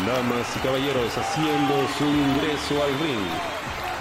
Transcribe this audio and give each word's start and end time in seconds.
Damas 0.00 0.48
y 0.56 0.60
caballeros 0.60 1.16
haciendo 1.18 1.86
su 1.98 2.04
ingreso 2.04 2.82
al 2.82 2.98
ring 2.98 3.28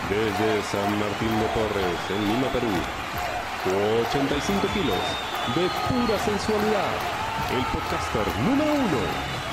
desde 0.10 0.64
San 0.64 0.90
Martín 0.98 1.30
de 1.38 1.46
Porres, 1.52 2.00
en 2.10 2.28
Lima, 2.28 2.48
Perú. 2.48 2.72
85 4.08 4.68
kilos 4.74 5.04
de 5.54 5.68
pura 5.92 6.18
sensualidad. 6.18 6.96
El 7.52 7.64
podcaster 7.66 8.26
número 8.40 8.72
uno 8.74 9.02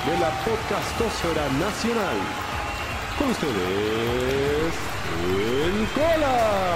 de 0.07 0.17
la 0.17 0.31
podcastosfera 0.45 1.49
nacional. 1.59 2.17
Con 3.19 3.29
ustedes, 3.31 4.73
el 5.21 5.87
Cola. 5.93 6.69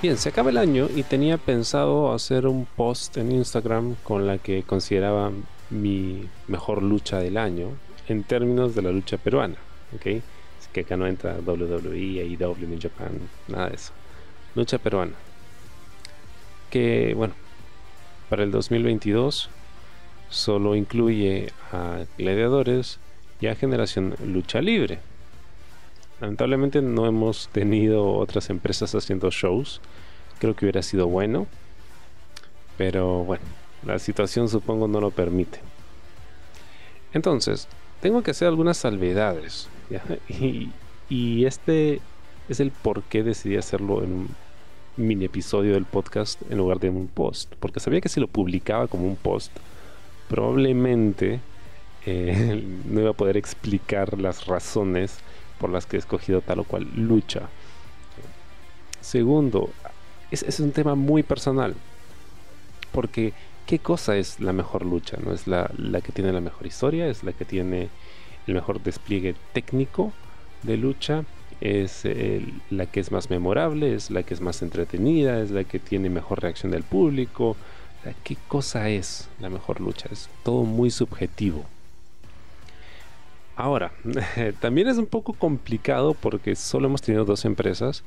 Bien, 0.00 0.16
se 0.16 0.28
acaba 0.28 0.50
el 0.50 0.58
año 0.58 0.88
y 0.94 1.02
tenía 1.02 1.38
pensado 1.38 2.14
hacer 2.14 2.46
un 2.46 2.66
post 2.66 3.16
en 3.16 3.32
Instagram 3.32 3.96
con 4.04 4.28
la 4.28 4.38
que 4.38 4.62
consideraba 4.62 5.32
mi 5.70 6.28
mejor 6.48 6.82
lucha 6.82 7.18
del 7.18 7.36
año 7.36 7.70
en 8.08 8.24
términos 8.24 8.74
de 8.74 8.82
la 8.82 8.90
lucha 8.90 9.16
peruana. 9.16 9.56
¿ok? 9.94 10.06
Es 10.06 10.68
que 10.72 10.80
acá 10.80 10.96
no 10.96 11.06
entra 11.06 11.38
WWE, 11.44 12.20
AEW, 12.20 12.66
New 12.66 12.78
Japan, 12.80 13.18
nada 13.48 13.68
de 13.68 13.76
eso. 13.76 13.92
Lucha 14.54 14.78
peruana. 14.78 15.14
Que 16.70 17.14
bueno, 17.16 17.34
para 18.28 18.42
el 18.42 18.50
2022 18.50 19.50
solo 20.28 20.76
incluye 20.76 21.52
a 21.72 22.04
gladiadores 22.16 22.98
y 23.40 23.46
a 23.46 23.54
generación 23.54 24.14
lucha 24.24 24.60
libre. 24.60 25.00
Lamentablemente 26.20 26.82
no 26.82 27.06
hemos 27.06 27.48
tenido 27.48 28.12
otras 28.14 28.50
empresas 28.50 28.94
haciendo 28.94 29.30
shows. 29.30 29.80
Creo 30.38 30.54
que 30.54 30.66
hubiera 30.66 30.82
sido 30.82 31.06
bueno. 31.08 31.46
Pero 32.76 33.24
bueno, 33.24 33.44
la 33.84 33.98
situación 33.98 34.48
supongo 34.48 34.88
no 34.88 35.00
lo 35.00 35.10
permite. 35.10 35.60
Entonces, 37.12 37.68
tengo 38.00 38.22
que 38.22 38.32
hacer 38.32 38.48
algunas 38.48 38.76
salvedades. 38.76 39.68
Y, 41.12 41.44
este 41.44 42.00
es 42.48 42.60
el 42.60 42.70
por 42.70 43.02
qué 43.02 43.24
decidí 43.24 43.56
hacerlo 43.56 44.04
en 44.04 44.12
un 44.12 44.28
mini 44.96 45.24
episodio 45.24 45.74
del 45.74 45.84
podcast 45.84 46.40
en 46.48 46.58
lugar 46.58 46.78
de 46.78 46.88
un 46.88 47.08
post. 47.08 47.52
Porque 47.58 47.80
sabía 47.80 48.00
que 48.00 48.08
si 48.08 48.20
lo 48.20 48.28
publicaba 48.28 48.86
como 48.86 49.08
un 49.08 49.16
post, 49.16 49.50
probablemente 50.28 51.40
eh, 52.06 52.64
no 52.84 53.00
iba 53.00 53.10
a 53.10 53.14
poder 53.14 53.36
explicar 53.36 54.20
las 54.20 54.46
razones 54.46 55.18
por 55.58 55.70
las 55.70 55.84
que 55.84 55.96
he 55.96 55.98
escogido 55.98 56.42
tal 56.42 56.60
o 56.60 56.64
cual 56.64 56.86
lucha. 56.94 57.48
Segundo, 59.00 59.70
es, 60.30 60.44
es 60.44 60.60
un 60.60 60.70
tema 60.70 60.94
muy 60.94 61.24
personal. 61.24 61.74
Porque 62.92 63.32
qué 63.70 63.78
cosa 63.78 64.16
es 64.16 64.40
la 64.40 64.52
mejor 64.52 64.84
lucha, 64.84 65.16
¿no? 65.24 65.32
Es 65.32 65.46
la, 65.46 65.70
que 66.04 66.10
tiene 66.10 66.32
la 66.32 66.40
mejor 66.40 66.66
historia, 66.66 67.06
es 67.06 67.22
la 67.22 67.32
que 67.32 67.44
tiene 67.44 67.88
el 68.48 68.54
mejor 68.54 68.82
despliegue 68.82 69.36
técnico 69.52 70.12
de 70.64 70.76
lucha, 70.76 71.22
es 71.60 72.02
la 72.70 72.86
que 72.86 72.98
es 72.98 73.12
más 73.12 73.30
memorable, 73.30 73.94
es 73.94 74.10
la 74.10 74.24
que 74.24 74.34
es 74.34 74.40
más 74.40 74.62
entretenida, 74.62 75.40
es 75.40 75.52
la 75.52 75.62
que 75.62 75.78
tiene 75.78 76.10
mejor 76.10 76.42
reacción 76.42 76.72
del 76.72 76.82
público. 76.82 77.56
¿Qué 78.24 78.36
cosa 78.48 78.88
es 78.88 79.28
la 79.38 79.50
mejor 79.50 79.80
lucha? 79.80 80.08
Es 80.10 80.28
todo 80.42 80.64
muy 80.64 80.90
subjetivo. 80.90 81.64
Ahora, 83.54 83.92
también 84.60 84.88
es 84.88 84.96
un 84.96 85.06
poco 85.06 85.32
complicado 85.32 86.14
porque 86.14 86.56
solo 86.56 86.88
hemos 86.88 87.02
tenido 87.02 87.24
dos 87.24 87.44
empresas 87.44 88.02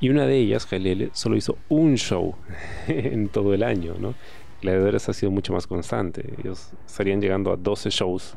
y 0.00 0.08
una 0.08 0.24
de 0.24 0.38
ellas, 0.38 0.66
GLL, 0.70 1.10
solo 1.12 1.36
hizo 1.36 1.58
un 1.68 1.96
show 1.96 2.36
en 2.88 3.28
todo 3.28 3.52
el 3.52 3.62
año, 3.62 3.96
¿no? 3.98 4.14
Gladiadores 4.64 5.06
ha 5.10 5.12
sido 5.12 5.30
mucho 5.30 5.52
más 5.52 5.66
constante. 5.66 6.32
Ellos 6.38 6.70
estarían 6.86 7.20
llegando 7.20 7.52
a 7.52 7.56
12 7.56 7.90
shows 7.90 8.34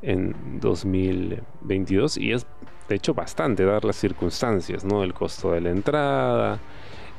en 0.00 0.60
2022 0.60 2.18
y 2.18 2.30
es 2.30 2.46
de 2.88 2.94
hecho 2.94 3.14
bastante 3.14 3.64
dar 3.64 3.84
las 3.84 3.96
circunstancias, 3.96 4.84
¿no? 4.84 5.02
El 5.02 5.12
costo 5.12 5.50
de 5.50 5.60
la 5.60 5.70
entrada, 5.70 6.60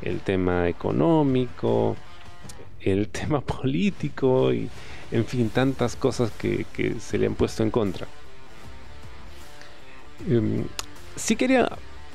el 0.01 0.22
tema 0.22 0.69
económico, 0.69 1.97
el 2.79 3.09
tema 3.19 3.41
político 3.41 4.53
y 4.53 4.69
en 5.11 5.25
fin, 5.25 5.50
tantas 5.50 5.97
cosas 5.97 6.31
que, 6.31 6.66
se 7.01 7.17
le 7.17 7.27
han 7.27 7.35
puesto 7.35 7.63
en 7.63 7.69
contra. 7.69 8.07
Um, 10.25 10.63
sí 11.17 11.35
quería 11.35 11.67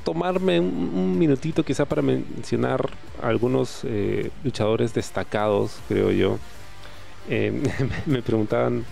tomarme 0.06 0.60
un, 0.60 1.18
minutito 1.18 1.64
quizá 1.64 1.84
para 1.84 2.00
mencionar 2.00 2.88
algunos 3.20 3.80
eh, 3.82 4.30
luchadores 4.44 4.94
destacados, 4.94 5.80
creo 5.88 6.12
yo. 6.12 6.38
Eh, 7.28 7.50
me 8.06 8.22
preguntaban 8.22 8.84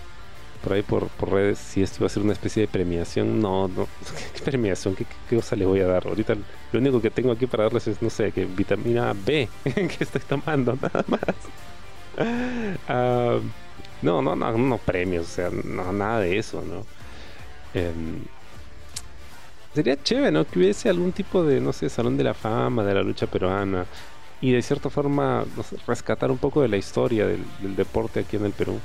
por 0.61 0.73
ahí 0.73 0.81
por, 0.81 1.07
redes 1.21 1.57
si 1.57 1.81
esto 1.81 1.99
iba 1.99 2.07
a 2.07 2.09
ser 2.09 2.21
una 2.21 2.33
especie 2.33 2.63
de 2.63 2.67
premiación. 2.67 3.39
No, 3.39 3.69
no, 3.69 3.87
¿qué 4.35 4.41
premiación? 4.43 4.93
¿Qué, 4.93 5.05
cosa 5.33 5.55
le 5.55 5.65
voy 5.65 5.79
a 5.79 5.87
dar? 5.87 6.05
Ahorita 6.05 6.35
lo 6.73 6.79
único 6.79 7.01
que 7.01 7.09
tengo 7.09 7.31
aquí 7.31 7.45
para 7.47 7.63
darles 7.63 7.87
es, 7.87 8.01
no 8.01 8.09
sé, 8.09 8.33
que 8.33 8.43
vitamina 8.43 9.13
B 9.13 9.47
que 9.63 9.97
estoy 10.01 10.21
tomando, 10.27 10.77
nada 10.81 11.05
más. 11.07 11.21
Ah, 12.89 13.39
no, 14.01 14.21
no, 14.21 14.35
no, 14.35 14.57
no 14.57 14.77
premios, 14.79 15.27
o 15.27 15.29
sea, 15.29 15.49
no, 15.49 15.93
nada 15.93 16.19
de 16.19 16.37
eso, 16.37 16.61
¿no? 16.61 16.85
Em, 17.73 18.19
sería 19.75 20.01
chévere, 20.01 20.31
¿no? 20.31 20.45
Que 20.47 20.59
hubiese 20.59 20.89
algún 20.89 21.11
tipo 21.11 21.43
de, 21.43 21.59
no 21.59 21.73
sé, 21.73 21.89
salón 21.89 22.17
de 22.17 22.23
la 22.23 22.33
fama 22.33 22.83
de 22.83 22.93
la 22.93 23.03
lucha 23.03 23.27
peruana 23.27 23.85
y 24.41 24.51
de 24.51 24.61
cierta 24.61 24.89
forma 24.89 25.45
rescatar 25.85 26.31
un 26.31 26.37
poco 26.37 26.61
de 26.61 26.69
la 26.69 26.77
historia 26.77 27.27
del, 27.27 27.75
deporte 27.75 28.21
aquí 28.21 28.37
en 28.37 28.45
el 28.45 28.53
Perú. 28.53 28.79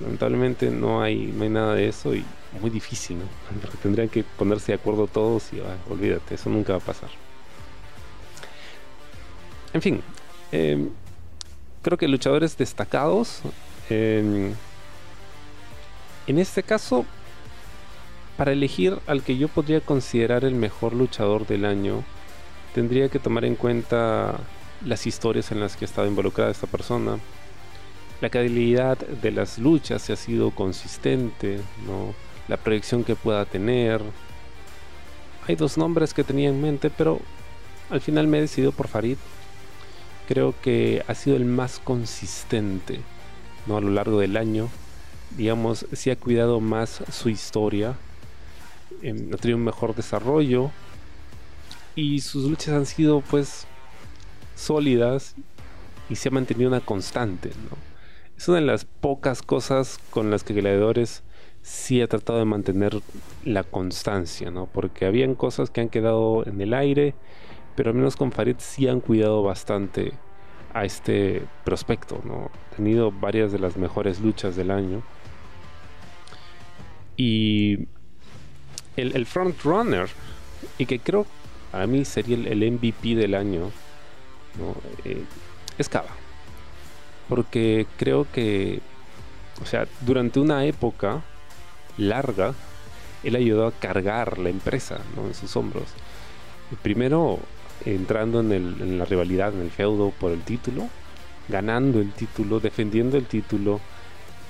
Lamentablemente 0.00 0.70
no 0.70 1.02
hay, 1.02 1.26
no 1.26 1.44
hay 1.44 1.48
nada 1.48 1.74
de 1.74 1.88
eso 1.88 2.14
y 2.14 2.24
muy 2.60 2.70
difícil, 2.70 3.18
¿no? 3.18 3.24
Porque 3.60 3.78
tendrían 3.78 4.08
que 4.08 4.22
ponerse 4.22 4.72
de 4.72 4.78
acuerdo 4.78 5.06
todos 5.06 5.52
y 5.52 5.60
ah, 5.60 5.76
olvídate, 5.88 6.34
eso 6.34 6.50
nunca 6.50 6.74
va 6.74 6.78
a 6.78 6.82
pasar. 6.82 7.10
En 9.72 9.80
fin, 9.80 10.02
em, 10.52 10.90
creo 11.82 11.96
que 11.96 12.08
luchadores 12.08 12.56
destacados. 12.56 13.40
Em, 13.88 14.52
en 16.26 16.38
este 16.38 16.62
caso, 16.62 17.04
para 18.40 18.52
elegir 18.52 18.98
al 19.06 19.22
que 19.22 19.36
yo 19.36 19.48
podría 19.48 19.82
considerar 19.82 20.46
el 20.46 20.54
mejor 20.54 20.94
luchador 20.94 21.46
del 21.46 21.66
año, 21.66 22.02
tendría 22.74 23.10
que 23.10 23.18
tomar 23.18 23.44
en 23.44 23.54
cuenta 23.54 24.40
las 24.82 25.06
historias 25.06 25.52
en 25.52 25.60
las 25.60 25.76
que 25.76 25.84
ha 25.84 25.88
estado 25.88 26.08
involucrada 26.08 26.50
esta 26.50 26.66
persona, 26.66 27.18
la 28.22 28.30
calidad 28.30 28.96
de 28.96 29.30
las 29.30 29.58
luchas 29.58 30.00
si 30.00 30.14
ha 30.14 30.16
sido 30.16 30.52
consistente, 30.52 31.60
¿no? 31.86 32.14
la 32.48 32.56
proyección 32.56 33.04
que 33.04 33.14
pueda 33.14 33.44
tener. 33.44 34.00
Hay 35.46 35.54
dos 35.54 35.76
nombres 35.76 36.14
que 36.14 36.24
tenía 36.24 36.48
en 36.48 36.62
mente, 36.62 36.88
pero 36.88 37.20
al 37.90 38.00
final 38.00 38.26
me 38.26 38.38
he 38.38 38.40
decidido 38.40 38.72
por 38.72 38.88
Farid. 38.88 39.18
Creo 40.26 40.54
que 40.62 41.04
ha 41.06 41.14
sido 41.14 41.36
el 41.36 41.44
más 41.44 41.78
consistente 41.78 43.00
¿no? 43.66 43.76
a 43.76 43.82
lo 43.82 43.90
largo 43.90 44.18
del 44.18 44.38
año. 44.38 44.70
Digamos, 45.36 45.84
si 45.92 46.08
ha 46.08 46.16
cuidado 46.16 46.60
más 46.60 47.02
su 47.12 47.28
historia 47.28 47.96
ha 49.00 49.36
tenido 49.36 49.56
un 49.56 49.64
mejor 49.64 49.94
desarrollo 49.94 50.70
y 51.94 52.20
sus 52.20 52.44
luchas 52.44 52.74
han 52.74 52.86
sido 52.86 53.20
pues 53.20 53.66
sólidas 54.54 55.34
y 56.08 56.16
se 56.16 56.28
ha 56.28 56.32
mantenido 56.32 56.68
una 56.68 56.80
constante. 56.80 57.50
Es 58.36 58.48
una 58.48 58.60
de 58.60 58.66
las 58.66 58.84
pocas 58.84 59.42
cosas 59.42 59.98
con 60.10 60.30
las 60.30 60.44
que 60.44 60.54
Gladiadores 60.54 61.22
sí 61.62 62.00
ha 62.00 62.08
tratado 62.08 62.38
de 62.38 62.44
mantener 62.44 63.00
la 63.44 63.64
constancia, 63.64 64.50
¿no? 64.50 64.66
porque 64.66 65.06
habían 65.06 65.34
cosas 65.34 65.70
que 65.70 65.80
han 65.80 65.88
quedado 65.88 66.46
en 66.46 66.60
el 66.60 66.74
aire, 66.74 67.14
pero 67.76 67.90
al 67.90 67.96
menos 67.96 68.16
con 68.16 68.32
Farid 68.32 68.56
sí 68.58 68.88
han 68.88 69.00
cuidado 69.00 69.42
bastante 69.42 70.12
a 70.72 70.84
este 70.84 71.42
prospecto. 71.64 72.20
¿no? 72.24 72.50
Ha 72.72 72.76
tenido 72.76 73.12
varias 73.12 73.52
de 73.52 73.58
las 73.58 73.76
mejores 73.76 74.20
luchas 74.20 74.56
del 74.56 74.70
año. 74.70 75.02
Y 77.16 77.88
el, 78.96 79.26
front 79.26 79.60
runner 79.62 80.08
y 80.78 80.86
que 80.86 80.98
creo 80.98 81.26
a 81.72 81.86
mí 81.86 82.04
sería 82.04 82.36
el, 82.36 82.72
MVP 82.72 83.14
del 83.14 83.34
año 83.34 83.70
¿no? 84.58 84.76
Eh, 85.04 85.24
es 85.78 85.88
Cava 85.88 86.10
porque 87.28 87.86
creo 87.96 88.26
que 88.32 88.80
o 89.62 89.66
sea 89.66 89.86
durante 90.00 90.40
una 90.40 90.64
época 90.64 91.22
larga 91.96 92.54
él 93.22 93.36
ayudó 93.36 93.66
a 93.66 93.72
cargar 93.72 94.38
la 94.38 94.48
empresa 94.48 94.98
¿no? 95.16 95.26
en 95.26 95.34
sus 95.34 95.54
hombros 95.56 95.84
primero 96.82 97.38
entrando 97.84 98.40
en, 98.40 98.52
en 98.52 98.98
la 98.98 99.04
rivalidad 99.04 99.54
en 99.54 99.60
el 99.60 99.70
feudo 99.70 100.10
por 100.10 100.32
el 100.32 100.42
título 100.42 100.88
ganando 101.48 102.00
el 102.00 102.12
título 102.12 102.60
defendiendo 102.60 103.16
el 103.16 103.26
título 103.26 103.80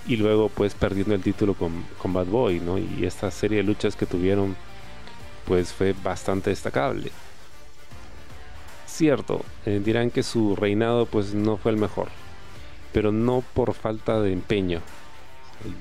y 0.07 0.17
luego 0.17 0.49
pues 0.49 0.75
perdiendo 0.75 1.15
el 1.15 1.23
título 1.23 1.55
con, 1.55 1.85
con 1.99 2.13
Bad 2.13 2.27
Boy, 2.27 2.61
¿no? 2.61 2.79
Y 2.79 3.05
esta 3.05 3.31
serie 3.31 3.59
de 3.59 3.65
luchas 3.65 3.97
que 3.97 4.07
tuvieron 4.07 4.57
pues 5.47 5.73
fue 5.73 5.95
bastante 6.03 6.51
destacable. 6.51 7.11
Cierto, 8.87 9.45
eh, 9.67 9.81
dirán 9.83 10.11
que 10.11 10.23
su 10.23 10.57
reinado 10.57 11.07
pues 11.07 11.35
no 11.35 11.57
fue 11.57 11.73
el 11.73 11.79
mejor, 11.79 12.09
pero 12.93 13.13
no 13.13 13.43
por 13.55 13.75
falta 13.75 14.21
de 14.21 14.33
empeño. 14.33 14.81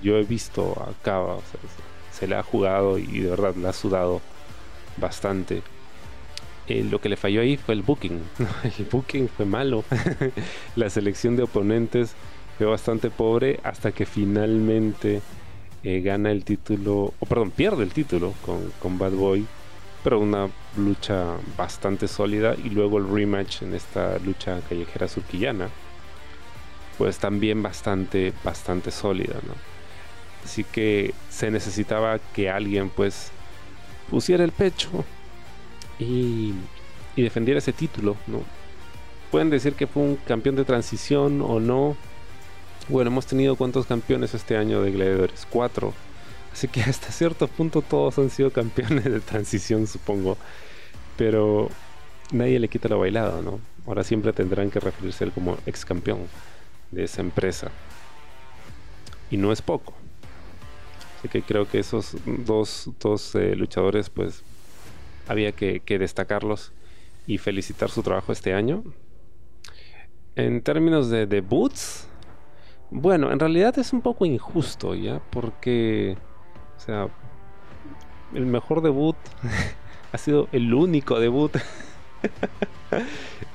yo 0.02 0.18
he 0.18 0.24
visto 0.24 0.74
a 0.82 0.94
Cava, 1.04 1.38
se, 2.12 2.28
le 2.28 2.36
ha 2.36 2.44
jugado 2.44 2.98
y 2.98 3.20
de 3.20 3.30
verdad 3.30 3.56
le 3.56 3.68
ha 3.68 3.74
sudado 3.74 4.22
bastante. 4.98 5.62
Eh, 6.68 6.84
lo 6.84 7.02
que 7.02 7.10
le 7.10 7.18
falló 7.18 7.42
ahí 7.42 7.58
fue 7.58 7.74
el 7.74 7.82
booking. 7.82 8.22
el 8.80 8.86
booking 8.86 9.28
fue 9.28 9.46
malo. 9.46 9.84
la 10.76 10.90
selección 10.90 11.36
de 11.36 11.44
oponentes 11.44 12.16
fue 12.60 12.68
bastante 12.68 13.10
pobre 13.10 13.58
hasta 13.64 13.94
que 13.94 14.06
finalmente 14.06 15.22
eh, 15.82 16.02
gana 16.02 16.30
el 16.30 16.44
título, 16.44 17.14
o 17.18 17.26
perdón, 17.26 17.52
pierde 17.52 17.84
el 17.84 17.94
título 17.94 18.34
con, 18.46 18.70
con 18.82 19.00
Bad 19.00 19.14
Boy 19.14 19.48
pero 20.04 20.20
una 20.20 20.50
lucha 20.78 21.38
bastante 21.58 22.10
sólida 22.10 22.56
y 22.62 22.70
luego 22.70 22.98
el 22.98 23.08
rematch 23.08 23.62
en 23.62 23.76
esta 23.76 24.20
lucha 24.20 24.60
callejera 24.68 25.08
surquillana 25.08 25.70
pues 26.98 27.18
también 27.18 27.64
bastante 27.64 28.34
bastante 28.44 28.92
sólida 28.92 29.36
así 30.44 30.66
que 30.66 31.14
se 31.30 31.52
necesitaba 31.52 32.20
que 32.34 32.50
alguien 32.50 32.90
pues 32.90 33.32
pusiera 34.10 34.44
el 34.44 34.52
pecho 34.52 35.06
y, 35.98 36.54
y 37.16 37.22
defendiera 37.22 37.60
ese 37.60 37.72
título 37.72 38.18
¿no? 38.28 38.42
pueden 39.32 39.50
decir 39.50 39.76
que 39.76 39.88
fue 39.88 40.04
un 40.04 40.16
campeón 40.18 40.58
de 40.58 40.66
transición 40.66 41.42
o 41.42 41.62
no 41.62 41.96
bueno 42.90 43.10
hemos 43.10 43.26
tenido 43.26 43.56
cuántos 43.56 43.86
campeones 43.86 44.34
este 44.34 44.58
año 44.58 44.82
de 44.82 44.92
gladiadores 44.92 45.48
cuatro 45.50 45.94
Así 46.52 46.68
que 46.68 46.82
hasta 46.82 47.10
cierto 47.12 47.48
punto 47.48 47.82
todos 47.82 48.18
han 48.18 48.30
sido 48.30 48.52
campeones 48.52 49.06
de 49.06 49.22
transición, 49.22 49.88
supongo. 49.88 50.38
Pero 51.18 51.70
nadie 52.32 52.60
le 52.60 52.68
quita 52.68 52.90
la 52.90 52.98
bailada, 52.98 53.42
¿no? 53.42 53.62
Ahora 53.88 54.04
siempre 54.04 54.34
tendrán 54.34 54.70
que 54.70 54.82
referirse 54.82 55.24
a 55.24 55.28
él 55.28 55.34
como 55.34 55.58
ex 55.66 55.86
campeón 55.86 56.28
de 56.92 57.06
esa 57.06 57.22
empresa. 57.22 57.72
Y 59.32 59.38
no 59.38 59.54
es 59.54 59.62
poco. 59.62 59.94
Así 61.18 61.30
que 61.30 61.42
creo 61.44 61.66
que 61.66 61.80
esos 61.80 62.18
dos, 62.26 62.90
dos 63.00 63.36
eh, 63.36 63.56
luchadores, 63.56 64.10
pues, 64.10 64.44
había 65.28 65.54
que, 65.54 65.82
destacarlos 65.88 66.74
y 67.26 67.38
felicitar 67.38 67.90
su 67.90 68.02
trabajo 68.04 68.34
este 68.34 68.54
año. 68.54 68.84
En 70.36 70.62
términos 70.62 71.10
de 71.10 71.26
debuts, 71.26 72.09
bueno, 72.92 73.32
en 73.32 73.40
realidad 73.40 73.78
es 73.80 73.94
un 73.94 74.02
poco 74.02 74.26
injusto, 74.26 74.96
¿ya? 74.96 75.22
Porque 75.30 76.18
o 76.80 76.82
sea, 76.82 77.08
el 78.34 78.46
mejor 78.46 78.82
debut 78.82 79.18
ha 80.14 80.18
sido 80.18 80.48
el 80.54 80.74
único 80.74 81.20
debut 81.20 81.52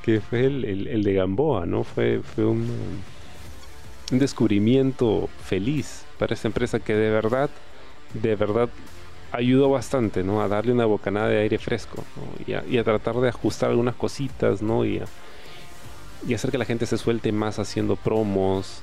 que 0.03 0.21
fue 0.21 0.47
el, 0.47 1.03
de 1.03 1.15
Gamboa, 1.15 1.65
¿no? 1.65 1.85
Fue, 1.85 2.21
fue 2.23 2.45
un, 2.45 2.69
descubrimiento 4.11 5.31
feliz 5.43 6.05
para 6.19 6.35
esta 6.35 6.47
empresa 6.47 6.79
que 6.79 6.95
de 6.95 7.11
verdad, 7.11 7.49
de 8.13 8.37
verdad 8.37 8.69
ayudó 9.33 9.71
bastante, 9.71 10.23
¿no? 10.23 10.43
A 10.43 10.49
darle 10.49 10.73
una 10.73 10.85
bocanada 10.85 11.29
de 11.29 11.39
aire 11.39 11.59
fresco 11.59 12.05
y, 12.47 12.53
a, 12.53 12.85
tratar 12.85 13.17
de 13.17 13.31
ajustar 13.31 13.71
algunas 13.71 13.95
cositas, 13.95 14.61
¿no? 14.61 14.85
Y, 14.85 15.01
y 16.29 16.35
hacer 16.35 16.51
que 16.51 16.59
la 16.59 16.67
gente 16.67 16.85
se 16.85 16.99
suelte 16.99 17.33
más 17.33 17.59
haciendo 17.59 17.97
promos. 17.97 18.83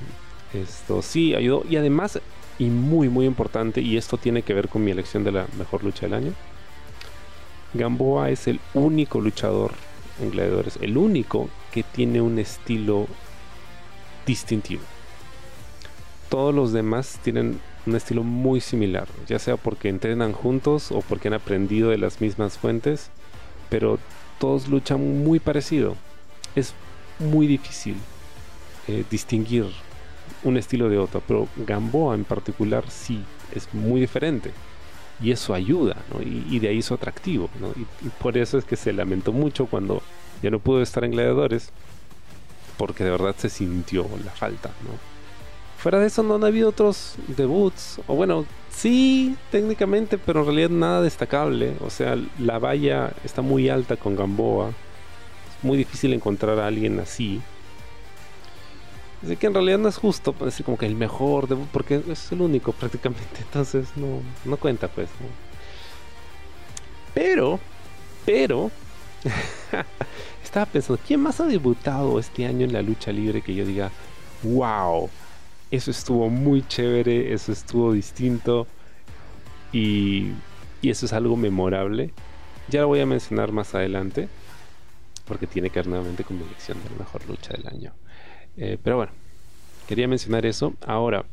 Esto 0.53 1.01
sí 1.01 1.33
ayudó. 1.35 1.63
Y 1.69 1.77
además 1.77 2.19
y 2.61 2.65
muy 2.65 3.09
muy 3.09 3.25
importante, 3.25 3.81
y 3.81 3.97
esto 3.97 4.17
tiene 4.17 4.43
que 4.43 4.53
ver 4.53 4.69
con 4.69 4.83
mi 4.83 4.91
elección 4.91 5.23
de 5.23 5.31
la 5.31 5.47
mejor 5.57 5.83
lucha 5.83 6.01
del 6.01 6.13
año. 6.13 6.33
Gamboa 7.73 8.29
es 8.29 8.47
el 8.47 8.59
único 8.75 9.19
luchador 9.19 9.71
en 10.21 10.29
gladiadores, 10.29 10.77
el 10.79 10.95
único 10.95 11.49
que 11.71 11.81
tiene 11.81 12.21
un 12.21 12.37
estilo 12.37 13.07
distintivo. 14.27 14.83
Todos 16.29 16.53
los 16.53 16.71
demás 16.71 17.19
tienen 17.23 17.59
un 17.87 17.95
estilo 17.95 18.23
muy 18.23 18.61
similar, 18.61 19.07
ya 19.27 19.39
sea 19.39 19.57
porque 19.57 19.89
entrenan 19.89 20.33
juntos 20.33 20.91
o 20.91 21.01
porque 21.01 21.29
han 21.29 21.33
aprendido 21.33 21.89
de 21.89 21.97
las 21.97 22.21
mismas 22.21 22.59
fuentes, 22.59 23.09
pero 23.69 23.97
todos 24.37 24.67
luchan 24.67 25.23
muy 25.23 25.39
parecido. 25.39 25.95
Es 26.55 26.75
muy 27.17 27.47
difícil 27.47 27.95
eh, 28.87 29.03
distinguir 29.09 29.65
un 30.43 30.57
estilo 30.57 30.89
de 30.89 30.97
otro, 30.97 31.21
pero 31.27 31.47
Gamboa 31.55 32.15
en 32.15 32.23
particular 32.23 32.83
sí 32.89 33.23
es 33.53 33.73
muy 33.73 34.01
diferente 34.01 34.51
y 35.21 35.31
eso 35.31 35.53
ayuda 35.53 35.97
y, 36.25 36.59
de 36.59 36.69
ahí 36.69 36.81
su 36.81 36.93
atractivo 36.93 37.49
y, 38.03 38.09
por 38.09 38.37
eso 38.37 38.57
es 38.57 38.65
que 38.65 38.75
se 38.75 38.91
lamentó 38.91 39.31
mucho 39.31 39.67
cuando 39.67 40.01
ya 40.41 40.49
no 40.49 40.59
pudo 40.59 40.81
estar 40.81 41.03
en 41.03 41.11
Gladiadores 41.11 41.69
porque 42.77 43.03
de 43.03 43.11
verdad 43.11 43.35
se 43.37 43.49
sintió 43.49 44.07
la 44.25 44.31
falta 44.31 44.69
¿no? 44.83 44.97
fuera 45.77 45.99
de 45.99 46.07
eso 46.07 46.23
no 46.23 46.35
han 46.35 46.43
habido 46.43 46.69
otros 46.69 47.15
debuts 47.27 47.99
o 48.07 48.15
bueno 48.15 48.45
sí 48.71 49.35
técnicamente 49.51 50.17
pero 50.17 50.39
en 50.39 50.45
realidad 50.47 50.69
nada 50.69 51.01
destacable 51.01 51.75
o 51.85 51.89
sea 51.89 52.17
la 52.39 52.57
valla 52.57 53.11
está 53.23 53.43
muy 53.43 53.69
alta 53.69 53.97
con 53.97 54.15
Gamboa 54.15 54.69
es 54.69 55.63
muy 55.63 55.77
difícil 55.77 56.13
encontrar 56.13 56.57
a 56.59 56.65
alguien 56.65 56.99
así 56.99 57.41
Así 59.23 59.35
que 59.35 59.47
en 59.47 59.53
realidad 59.53 59.77
no 59.77 59.87
es 59.87 59.97
justo 59.97 60.33
decir 60.39 60.65
como 60.65 60.77
que 60.77 60.87
el 60.87 60.95
mejor, 60.95 61.47
porque 61.71 62.01
es 62.09 62.31
el 62.31 62.41
único 62.41 62.71
prácticamente, 62.79 63.39
entonces 63.39 63.87
no, 63.95 64.21
no 64.45 64.57
cuenta 64.57 64.87
pues. 64.87 65.09
Pero, 67.13 67.59
pero, 68.25 68.71
estaba 70.43 70.65
pensando, 70.65 70.99
¿quién 71.05 71.19
más 71.19 71.39
ha 71.39 71.45
debutado 71.45 72.19
este 72.19 72.45
año 72.45 72.65
en 72.65 72.73
la 72.73 72.81
lucha 72.81 73.11
libre 73.11 73.41
que 73.41 73.53
yo 73.53 73.65
diga, 73.65 73.91
wow, 74.43 75.09
eso 75.69 75.91
estuvo 75.91 76.29
muy 76.29 76.65
chévere, 76.67 77.33
eso 77.33 77.51
estuvo 77.51 77.93
distinto 77.93 78.65
y, 79.71 80.31
y 80.81 80.89
eso 80.89 81.05
es 81.05 81.13
algo 81.13 81.35
memorable? 81.35 82.11
Ya 82.69 82.81
lo 82.81 82.87
voy 82.87 83.01
a 83.01 83.05
mencionar 83.05 83.51
más 83.51 83.75
adelante, 83.75 84.29
porque 85.25 85.45
tiene 85.45 85.69
que 85.69 85.79
ver 85.79 85.87
nuevamente 85.87 86.23
con 86.23 86.37
mi 86.37 86.43
elección 86.43 86.81
de 86.83 86.89
la 86.89 86.97
mejor 86.97 87.27
lucha 87.27 87.53
del 87.53 87.67
año. 87.67 87.93
Eh, 88.57 88.77
pero 88.83 88.97
bueno, 88.97 89.11
quería 89.87 90.07
mencionar 90.07 90.45
eso. 90.45 90.73
Ahora, 90.85 91.25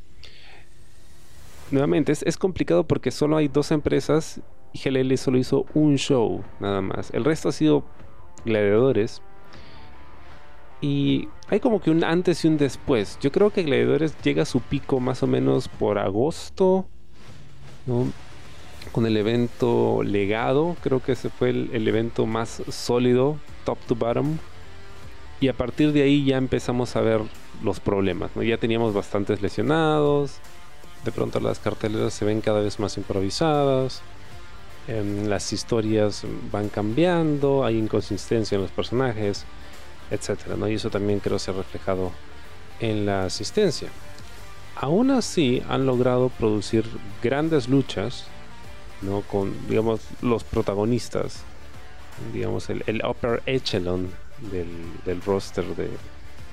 nuevamente, 1.70 2.12
es, 2.12 2.36
complicado 2.36 2.84
porque 2.84 3.10
solo 3.10 3.36
hay 3.36 3.48
dos 3.48 3.70
empresas 3.70 4.40
y 4.72 4.78
GLL 4.78 5.16
solo 5.16 5.38
hizo 5.38 5.66
un 5.74 5.96
show, 5.96 6.42
nada 6.60 6.80
más. 6.80 7.10
El 7.12 7.24
resto 7.24 7.48
ha 7.48 7.52
sido 7.52 7.84
gladiadores. 8.44 9.22
Y 10.80 11.28
hay 11.48 11.60
como 11.60 11.80
que 11.80 11.90
un 11.90 12.04
antes 12.04 12.44
y 12.44 12.48
un 12.48 12.56
después. 12.56 13.18
Yo 13.20 13.32
creo 13.32 13.50
que 13.50 13.64
Gladiadores 13.64 14.14
llega 14.22 14.42
a 14.42 14.46
su 14.46 14.60
pico 14.60 15.00
más 15.00 15.22
o 15.22 15.26
menos 15.26 15.68
por 15.68 15.98
agosto, 15.98 16.86
Con 18.92 19.06
el 19.06 19.16
evento 19.16 20.02
legado, 20.02 20.76
creo 20.82 21.00
que 21.02 21.12
ese 21.12 21.30
fue 21.30 21.50
el, 21.50 21.70
el 21.72 21.88
evento 21.88 22.26
más 22.26 22.62
sólido, 22.68 23.38
top 23.64 23.78
to 23.86 23.94
bottom 23.94 24.38
y 25.40 25.48
a 25.48 25.52
partir 25.52 25.92
de 25.92 26.02
ahí 26.02 26.24
ya 26.24 26.36
empezamos 26.36 26.96
a 26.96 27.00
ver 27.00 27.20
los 27.62 27.80
problemas. 27.80 28.30
¿no? 28.34 28.42
Ya 28.42 28.58
teníamos 28.58 28.92
bastantes 28.92 29.40
lesionados. 29.40 30.38
De 31.04 31.12
pronto 31.12 31.38
las 31.40 31.60
carteleras 31.60 32.12
se 32.12 32.24
ven 32.24 32.40
cada 32.40 32.60
vez 32.60 32.80
más 32.80 32.96
improvisadas. 32.96 34.02
Em, 34.88 35.26
las 35.26 35.52
historias 35.52 36.24
van 36.50 36.68
cambiando. 36.68 37.64
Hay 37.64 37.78
inconsistencia 37.78 38.56
en 38.56 38.62
los 38.62 38.72
personajes. 38.72 39.44
Etcétera, 40.10 40.56
¿no? 40.56 40.68
Y 40.68 40.74
eso 40.74 40.90
también 40.90 41.20
creo 41.20 41.38
se 41.38 41.50
ha 41.50 41.54
reflejado 41.54 42.10
en 42.80 43.06
la 43.06 43.24
asistencia. 43.24 43.88
Aún 44.74 45.10
así 45.10 45.62
han 45.68 45.86
logrado 45.86 46.30
producir 46.30 46.84
grandes 47.22 47.68
luchas. 47.68 48.26
¿no? 49.02 49.20
Con 49.20 49.54
digamos 49.68 50.00
los 50.20 50.42
protagonistas. 50.42 51.44
Digamos 52.32 52.68
el, 52.70 52.82
el 52.88 53.02
upper 53.06 53.42
echelon 53.46 54.10
del, 54.40 55.22
roster 55.22 55.64
de, 55.74 55.90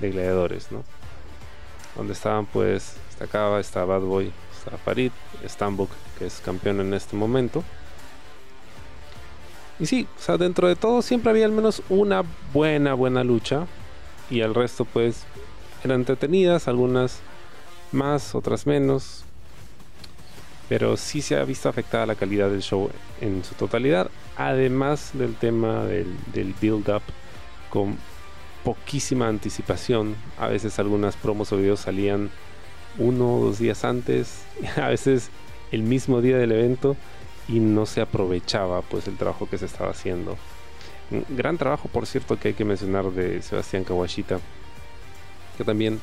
gladiadores, 0.00 0.70
¿no? 0.70 0.84
Donde 1.96 2.12
estaban 2.12 2.46
pues, 2.46 2.96
está 3.10 3.58
está 3.58 3.84
Bad 3.84 4.02
Boy, 4.02 4.32
está 4.56 4.76
Farid, 4.76 5.12
Stambuk, 5.46 5.90
que 6.18 6.26
es 6.26 6.40
campeón 6.44 6.80
en 6.80 6.94
este 6.94 7.16
momento. 7.16 7.64
Y 9.78 9.86
sí, 9.86 10.06
o 10.16 10.20
sea, 10.20 10.36
dentro 10.38 10.68
de 10.68 10.76
todo 10.76 11.02
siempre 11.02 11.30
había 11.30 11.44
al 11.44 11.52
menos 11.52 11.82
una 11.88 12.24
buena, 12.52 12.94
buena 12.94 13.24
lucha. 13.24 13.66
Y 14.30 14.40
el 14.40 14.54
resto 14.54 14.84
pues 14.84 15.24
eran 15.84 16.00
entretenidas, 16.00 16.68
algunas 16.68 17.20
más, 17.92 18.34
otras 18.34 18.66
menos. 18.66 19.24
Pero 20.68 20.96
sí 20.96 21.22
se 21.22 21.36
ha 21.36 21.44
visto 21.44 21.68
afectada 21.68 22.06
la 22.06 22.16
calidad 22.16 22.50
del 22.50 22.62
show 22.62 22.90
en 23.20 23.44
su 23.44 23.54
totalidad. 23.54 24.10
Además 24.36 25.10
del 25.12 25.34
tema 25.36 25.84
del, 25.84 26.16
del 26.32 26.54
build-up 26.60 27.02
con 27.76 27.98
poquísima 28.64 29.28
anticipación. 29.28 30.16
A 30.38 30.48
veces 30.48 30.78
algunas 30.78 31.14
promos 31.14 31.52
o 31.52 31.58
videos 31.58 31.80
salían 31.80 32.30
uno 32.96 33.34
o 33.34 33.44
dos 33.44 33.58
días 33.58 33.84
antes, 33.84 34.46
a 34.76 34.88
veces 34.88 35.28
el 35.72 35.82
mismo 35.82 36.22
día 36.22 36.38
del 36.38 36.52
evento 36.52 36.96
y 37.48 37.60
no 37.60 37.84
se 37.84 38.00
aprovechaba 38.00 38.80
pues 38.80 39.08
el 39.08 39.18
trabajo 39.18 39.46
que 39.46 39.58
se 39.58 39.66
estaba 39.66 39.90
haciendo. 39.90 40.38
Gran 41.28 41.58
trabajo, 41.58 41.90
por 41.90 42.06
cierto, 42.06 42.38
que 42.38 42.48
hay 42.48 42.54
que 42.54 42.64
mencionar 42.64 43.10
de 43.10 43.42
Sebastián 43.42 43.84
Kawashita, 43.84 44.40
que 45.58 45.64
también 45.64 46.00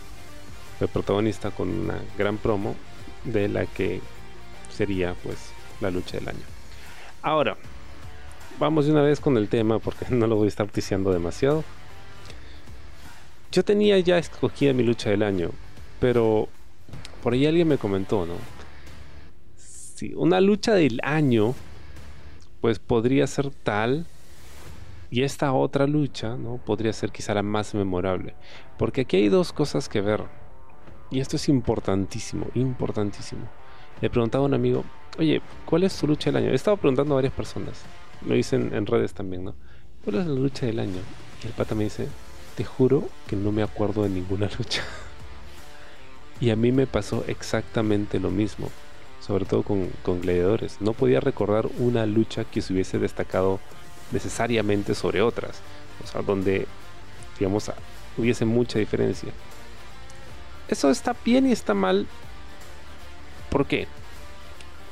fue 0.77 0.87
protagonista 0.87 1.49
con 1.49 1.69
una 1.69 1.97
gran 2.19 2.37
promo. 2.37 2.75
de 3.23 3.47
la 3.47 3.65
que 3.65 3.99
sería 4.69 5.15
pues 5.23 5.37
la 5.81 5.89
lucha 5.89 6.17
del 6.17 6.27
año. 6.27 6.45
Ahora, 7.23 7.57
vamos 8.59 8.85
de 8.85 8.91
una 8.91 9.01
vez 9.01 9.19
con 9.19 9.37
el 9.37 9.47
tema 9.47 9.79
porque 9.79 10.05
no 10.09 10.27
lo 10.27 10.35
voy 10.35 10.45
a 10.45 10.49
estar 10.49 10.67
ticiando 10.67 11.11
demasiado. 11.11 11.63
Yo 13.51 13.63
tenía 13.63 13.99
ya 13.99 14.17
escogida 14.17 14.73
mi 14.73 14.83
lucha 14.83 15.09
del 15.09 15.21
año, 15.21 15.51
pero 15.99 16.47
por 17.21 17.33
ahí 17.33 17.45
alguien 17.45 17.67
me 17.67 17.77
comentó, 17.77 18.25
¿no? 18.25 18.33
Si 19.55 20.13
una 20.15 20.41
lucha 20.41 20.73
del 20.73 20.99
año, 21.03 21.53
pues 22.61 22.79
podría 22.79 23.27
ser 23.27 23.51
tal 23.51 24.07
y 25.11 25.21
esta 25.21 25.53
otra 25.53 25.85
lucha, 25.85 26.35
¿no? 26.35 26.57
Podría 26.57 26.91
ser 26.93 27.11
quizá 27.11 27.35
la 27.35 27.43
más 27.43 27.75
memorable. 27.75 28.33
Porque 28.79 29.01
aquí 29.01 29.17
hay 29.17 29.29
dos 29.29 29.53
cosas 29.53 29.87
que 29.87 30.01
ver. 30.01 30.23
Y 31.11 31.19
esto 31.19 31.35
es 31.35 31.47
importantísimo, 31.47 32.47
importantísimo. 32.55 33.47
Le 34.01 34.09
preguntaba 34.09 34.45
a 34.45 34.47
un 34.47 34.55
amigo, 34.55 34.83
oye, 35.19 35.39
¿cuál 35.65 35.83
es 35.83 35.95
tu 35.95 36.07
lucha 36.07 36.31
del 36.31 36.37
año? 36.37 36.51
He 36.51 36.55
estado 36.55 36.77
preguntando 36.77 37.13
a 37.13 37.17
varias 37.17 37.33
personas. 37.33 37.83
Lo 38.25 38.35
dicen 38.35 38.73
en 38.73 38.85
redes 38.85 39.13
también, 39.13 39.43
¿no? 39.43 39.55
¿Cuál 40.03 40.17
es 40.17 40.27
la 40.27 40.33
lucha 40.33 40.65
del 40.65 40.79
año? 40.79 41.01
Y 41.43 41.47
el 41.47 41.53
pata 41.53 41.75
me 41.75 41.85
dice, 41.85 42.07
te 42.55 42.63
juro 42.63 43.07
que 43.27 43.35
no 43.35 43.51
me 43.51 43.63
acuerdo 43.63 44.03
de 44.03 44.09
ninguna 44.09 44.49
lucha. 44.57 44.83
y 46.39 46.49
a 46.49 46.55
mí 46.55 46.71
me 46.71 46.87
pasó 46.87 47.23
exactamente 47.27 48.19
lo 48.19 48.29
mismo. 48.29 48.69
Sobre 49.19 49.45
todo 49.45 49.63
con, 49.63 49.89
con 50.03 50.19
gladiadores. 50.19 50.81
No 50.81 50.91
podía 50.91 51.21
recordar 51.21 51.69
una 51.79 52.05
lucha 52.05 52.43
que 52.43 52.61
se 52.61 52.73
hubiese 52.73 52.99
destacado 52.99 53.61
necesariamente 54.11 54.95
sobre 54.95 55.21
otras. 55.21 55.61
O 56.03 56.07
sea, 56.07 56.21
donde, 56.21 56.67
digamos, 57.39 57.71
hubiese 58.17 58.43
mucha 58.43 58.79
diferencia. 58.79 59.31
Eso 60.67 60.89
está 60.89 61.15
bien 61.23 61.47
y 61.47 61.51
está 61.51 61.73
mal. 61.73 62.07
¿Por 63.49 63.65
qué? 63.65 63.87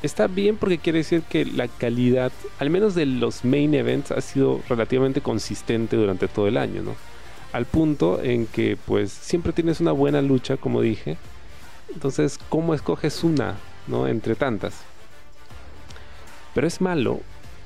Está 0.04 0.26
bien 0.26 0.58
porque 0.58 0.80
quiere 0.80 1.00
decir 1.00 1.22
que 1.22 1.46
la 1.46 1.68
calidad, 1.68 2.32
al 2.58 2.72
menos 2.72 2.96
de 2.96 3.06
los 3.06 3.46
main 3.46 3.74
events, 3.76 4.12
ha 4.12 4.22
sido 4.22 4.62
relativamente 4.68 5.22
consistente 5.22 5.96
durante 5.96 6.28
todo 6.28 6.48
el 6.48 6.58
año, 6.58 6.82
¿no? 6.82 6.96
Al 7.54 7.66
punto 7.66 8.22
en 8.24 8.48
que, 8.48 8.78
pues, 8.86 9.12
siempre 9.12 9.54
tienes 9.54 9.80
una 9.80 9.92
buena 9.92 10.22
lucha, 10.22 10.58
como 10.58 10.82
dije. 10.82 11.18
Entonces, 11.94 12.40
¿cómo 12.50 12.74
escoges 12.74 13.24
una, 13.24 13.58
¿no? 13.88 14.08
Entre 14.08 14.36
tantas. 14.36 14.74
Pero 16.56 16.66
es 16.66 16.82
malo 16.82 17.20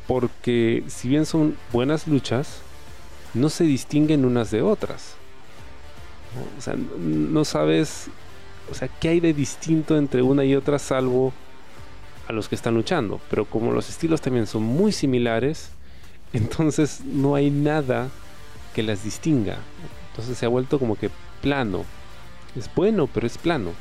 porque 0.08 0.84
si 0.88 1.08
bien 1.08 1.26
son 1.26 1.56
buenas 1.72 2.08
luchas, 2.08 2.60
no 3.34 3.50
se 3.50 3.64
distinguen 3.64 4.26
unas 4.26 4.52
de 4.52 4.62
otras. 4.62 5.16
O 6.58 6.62
sea, 6.62 6.76
no 6.98 7.46
sabes, 7.46 8.08
o 8.70 8.76
sea, 8.76 8.88
qué 8.88 9.10
hay 9.10 9.20
de 9.20 9.34
distinto 9.34 9.98
entre 9.98 10.22
una 10.22 10.44
y 10.44 10.56
otra 10.56 10.80
salvo 10.80 11.34
a 12.28 12.34
los 12.34 12.50
que 12.50 12.56
están 12.56 12.76
luchando. 12.76 13.20
Pero 13.30 13.46
como 13.46 13.72
los 13.72 13.90
estilos 13.90 14.22
también 14.22 14.48
son 14.48 14.64
muy 14.64 14.92
similares, 14.92 15.72
entonces 16.34 17.02
no 17.02 17.36
hay 17.36 17.50
nada 17.50 18.10
que 18.74 18.84
las 18.84 19.04
distinga. 19.04 19.58
Entonces 20.12 20.38
se 20.38 20.46
ha 20.46 20.50
vuelto 20.50 20.80
como 20.80 20.96
que 20.98 21.10
plano. 21.42 21.86
Es 22.56 22.70
bueno, 22.74 23.08
pero 23.08 23.28
es 23.28 23.38
plano. 23.38 23.72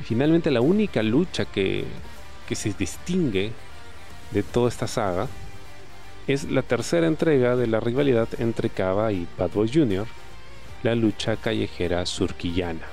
Y 0.00 0.04
finalmente 0.04 0.50
la 0.50 0.60
única 0.60 1.02
lucha 1.02 1.44
que, 1.44 1.84
que 2.48 2.54
se 2.54 2.72
distingue 2.72 3.52
de 4.30 4.42
toda 4.42 4.68
esta 4.68 4.86
saga 4.86 5.26
es 6.26 6.44
la 6.44 6.62
tercera 6.62 7.06
entrega 7.06 7.56
de 7.56 7.66
la 7.66 7.80
rivalidad 7.80 8.28
entre 8.38 8.68
Cava 8.68 9.12
y 9.12 9.26
Bad 9.38 9.50
Boy 9.52 9.70
Jr., 9.72 10.06
la 10.82 10.94
lucha 10.94 11.36
callejera 11.36 12.04
surquillana. 12.06 12.86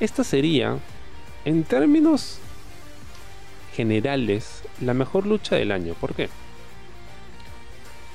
Esta 0.00 0.24
sería, 0.24 0.78
en 1.44 1.64
términos 1.64 2.38
generales, 3.74 4.62
la 4.80 4.94
mejor 4.94 5.26
lucha 5.26 5.56
del 5.56 5.72
año. 5.72 5.94
¿Por 5.94 6.14
qué? 6.14 6.28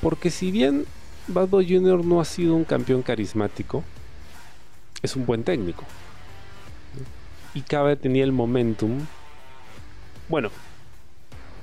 Porque 0.02 0.30
si 0.30 0.52
bien 0.52 0.86
Bad 1.28 1.50
Boy 1.50 1.68
Jr. 1.70 2.04
no 2.04 2.22
ha 2.22 2.26
sido 2.26 2.56
un 2.56 2.64
campeón 2.64 3.02
carismático, 3.02 3.84
es 5.02 5.16
un 5.16 5.26
buen 5.26 5.44
técnico. 5.44 5.84
Y 7.54 7.62
Cava 7.62 7.96
tenía 7.96 8.24
el 8.24 8.32
momentum. 8.32 9.06
Bueno, 10.28 10.50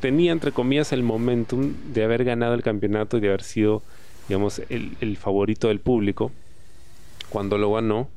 tenía 0.00 0.32
entre 0.32 0.52
comillas 0.52 0.92
el 0.92 1.02
momentum 1.02 1.74
de 1.92 2.04
haber 2.04 2.24
ganado 2.24 2.54
el 2.54 2.62
campeonato 2.62 3.16
y 3.16 3.20
de 3.20 3.28
haber 3.28 3.42
sido, 3.42 3.82
digamos, 4.28 4.60
el, 4.68 5.16
favorito 5.16 5.68
del 5.68 5.80
público 5.80 6.30
cuando 7.30 7.58
lo 7.58 7.72
ganó. 7.72 8.08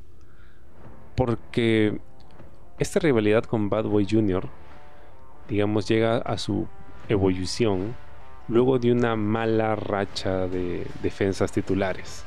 Porque 1.16 2.00
esta 2.80 3.00
rivalidad 3.00 3.44
con 3.44 3.70
Bad 3.70 3.86
Boy 3.86 4.08
Jr., 4.10 4.48
digamos, 5.50 5.88
llega 5.88 6.18
a 6.18 6.38
su 6.38 6.68
evolución 7.10 7.96
luego 8.48 8.80
de 8.80 8.92
una 8.92 9.16
mala 9.16 9.76
racha 9.76 10.48
de 10.48 10.88
defensas 11.04 11.52
titulares. 11.52 12.24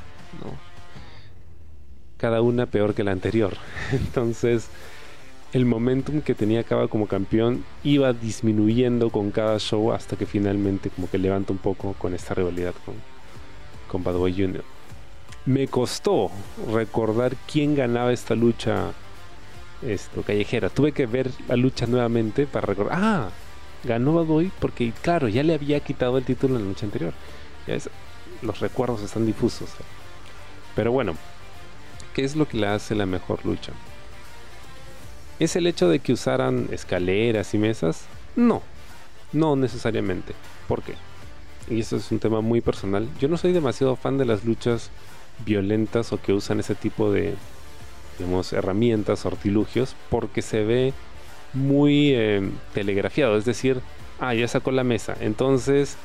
Cada 2.18 2.42
una 2.42 2.66
peor 2.66 2.94
que 2.94 3.02
la 3.02 3.12
anterior. 3.12 3.54
Entonces, 3.92 4.68
el 5.52 5.64
momentum 5.66 6.20
que 6.20 6.34
tenía 6.34 6.64
Cava 6.64 6.88
como 6.88 7.06
campeón 7.06 7.64
iba 7.82 8.12
disminuyendo 8.12 9.10
con 9.10 9.30
cada 9.30 9.58
show 9.58 9.92
hasta 9.92 10.16
que 10.16 10.26
finalmente 10.26 10.90
como 10.90 11.10
que 11.10 11.18
levanta 11.18 11.52
un 11.52 11.58
poco 11.58 11.94
con 11.94 12.14
esta 12.14 12.34
rivalidad 12.34 12.74
con, 12.84 12.94
con 13.88 14.04
Bad 14.04 14.16
Boy 14.16 14.32
Jr. 14.32 14.64
Me 15.44 15.66
costó 15.66 16.30
recordar 16.72 17.36
quién 17.50 17.74
ganaba 17.74 18.12
esta 18.12 18.34
lucha 18.34 18.92
esto, 19.86 20.22
callejera. 20.22 20.68
Tuve 20.68 20.92
que 20.92 21.06
ver 21.06 21.30
la 21.48 21.56
lucha 21.56 21.86
nuevamente 21.86 22.46
para 22.46 22.66
recordar. 22.66 22.98
Ah, 23.00 23.28
ganó 23.84 24.14
Bad 24.14 24.24
Boy 24.24 24.52
porque, 24.60 24.92
claro, 25.02 25.28
ya 25.28 25.42
le 25.42 25.54
había 25.54 25.80
quitado 25.80 26.18
el 26.18 26.24
título 26.24 26.56
en 26.56 26.62
la 26.62 26.68
lucha 26.68 26.86
anterior. 26.86 27.12
los 28.42 28.60
recuerdos 28.60 29.02
están 29.02 29.26
difusos. 29.26 29.70
Pero 30.74 30.92
bueno, 30.92 31.14
¿qué 32.14 32.24
es 32.24 32.36
lo 32.36 32.48
que 32.48 32.56
le 32.56 32.66
hace 32.66 32.94
la 32.94 33.06
mejor 33.06 33.44
lucha? 33.44 33.72
¿Es 35.38 35.56
el 35.56 35.66
hecho 35.66 35.88
de 35.88 35.98
que 35.98 36.12
usaran 36.12 36.68
escaleras 36.70 37.52
y 37.54 37.58
mesas? 37.58 38.04
No, 38.36 38.62
no 39.32 39.56
necesariamente. 39.56 40.34
¿Por 40.68 40.82
qué? 40.82 40.94
Y 41.68 41.80
eso 41.80 41.96
es 41.96 42.10
un 42.10 42.18
tema 42.18 42.40
muy 42.40 42.60
personal. 42.60 43.08
Yo 43.20 43.28
no 43.28 43.36
soy 43.36 43.52
demasiado 43.52 43.96
fan 43.96 44.18
de 44.18 44.24
las 44.24 44.44
luchas 44.44 44.90
violentas 45.44 46.12
o 46.12 46.20
que 46.20 46.32
usan 46.32 46.60
ese 46.60 46.74
tipo 46.74 47.12
de 47.12 47.34
digamos, 48.18 48.52
herramientas 48.52 49.26
artilugios 49.26 49.96
porque 50.10 50.42
se 50.42 50.64
ve 50.64 50.92
muy 51.52 52.14
em, 52.14 52.52
telegrafiado. 52.74 53.36
Es 53.36 53.44
decir, 53.44 53.80
ah, 54.20 54.34
ya 54.34 54.48
sacó 54.48 54.70
la 54.70 54.84
mesa, 54.84 55.16
entonces 55.20 55.96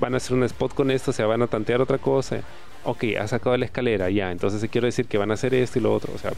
van 0.00 0.14
a 0.14 0.16
hacer 0.18 0.36
un 0.36 0.44
spot 0.44 0.74
con 0.74 0.90
esto, 0.90 1.10
o 1.10 1.14
sea, 1.14 1.26
van 1.26 1.42
a 1.42 1.46
tantear 1.46 1.80
otra 1.80 1.98
cosa. 1.98 2.40
Ok, 2.84 3.04
ha 3.18 3.26
sacado 3.28 3.56
la 3.56 3.64
escalera, 3.64 4.10
ya, 4.10 4.30
entonces 4.30 4.60
se 4.60 4.68
quiere 4.68 4.86
decir 4.88 5.06
que 5.06 5.18
van 5.18 5.30
a 5.30 5.34
hacer 5.34 5.54
esto 5.54 5.78
y 5.78 5.82
lo 5.82 5.94
otro. 5.94 6.12
O 6.14 6.18
sea, 6.18 6.32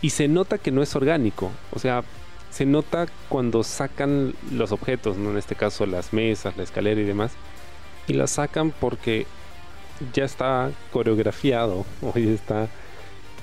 y 0.00 0.10
se 0.10 0.28
nota 0.28 0.58
que 0.58 0.70
no 0.70 0.82
es 0.82 0.94
orgánico. 0.94 1.50
O 1.72 1.78
sea, 1.78 2.04
se 2.50 2.66
nota 2.66 3.06
cuando 3.28 3.62
sacan 3.62 4.34
los 4.52 4.72
objetos, 4.72 5.16
¿no? 5.16 5.30
en 5.30 5.38
este 5.38 5.54
caso 5.54 5.86
las 5.86 6.12
mesas, 6.12 6.56
la 6.56 6.62
escalera 6.62 7.00
y 7.00 7.04
demás, 7.04 7.32
y 8.06 8.14
las 8.14 8.32
sacan 8.32 8.72
porque 8.72 9.26
ya 10.12 10.24
está 10.24 10.70
coreografiado 10.92 11.84
o 12.02 12.18
ya 12.18 12.30
está 12.30 12.68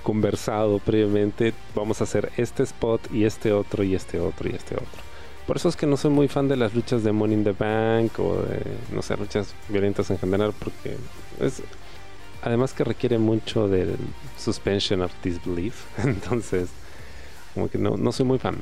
conversado 0.06 0.78
previamente. 0.78 1.54
Vamos 1.74 2.00
a 2.00 2.04
hacer 2.04 2.32
este 2.38 2.64
spot 2.64 3.12
y 3.12 3.26
este 3.26 3.52
otro 3.52 3.84
y 3.84 3.96
este 3.96 4.20
otro 4.20 4.48
y 4.48 4.54
este 4.54 4.76
otro. 4.76 5.04
Por 5.48 5.58
eso 5.58 5.68
es 5.68 5.76
que 5.76 5.88
no 5.88 5.98
soy 5.98 6.12
muy 6.12 6.28
fan 6.28 6.48
de 6.48 6.56
las 6.56 6.74
luchas 6.76 7.04
de 7.04 7.12
Money 7.12 7.38
in 7.38 7.44
the 7.44 7.52
Bank 7.52 8.20
o 8.20 8.42
de, 8.44 8.62
no 8.94 9.02
sé, 9.02 9.18
luchas 9.18 9.54
violentas 9.68 10.10
en 10.12 10.20
general, 10.20 10.54
porque 10.58 10.96
es, 11.42 11.62
además 12.44 12.74
que 12.74 12.84
requiere 12.84 13.18
mucho 13.18 13.68
del 13.68 13.98
suspension 14.38 15.02
of 15.02 15.12
disbelief. 15.24 15.86
Entonces, 16.04 16.70
como 17.56 17.70
que 17.70 17.80
no, 17.80 17.98
no 17.98 18.12
soy 18.12 18.26
muy 18.28 18.38
fan. 18.38 18.62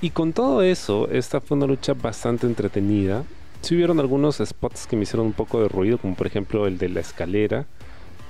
Y 0.00 0.10
con 0.10 0.32
todo 0.32 0.62
eso, 0.62 1.08
esta 1.08 1.40
fue 1.40 1.56
una 1.56 1.66
lucha 1.66 1.94
bastante 1.94 2.48
entretenida. 2.48 3.24
Si 3.60 3.76
hubieron 3.76 4.00
algunos 4.00 4.38
spots 4.44 4.88
que 4.88 4.96
me 4.96 5.04
hicieron 5.04 5.26
un 5.26 5.32
poco 5.32 5.62
de 5.62 5.68
ruido, 5.68 5.98
como 5.98 6.16
por 6.16 6.26
ejemplo 6.26 6.66
el 6.66 6.78
de 6.78 6.88
la 6.88 7.00
escalera, 7.00 7.66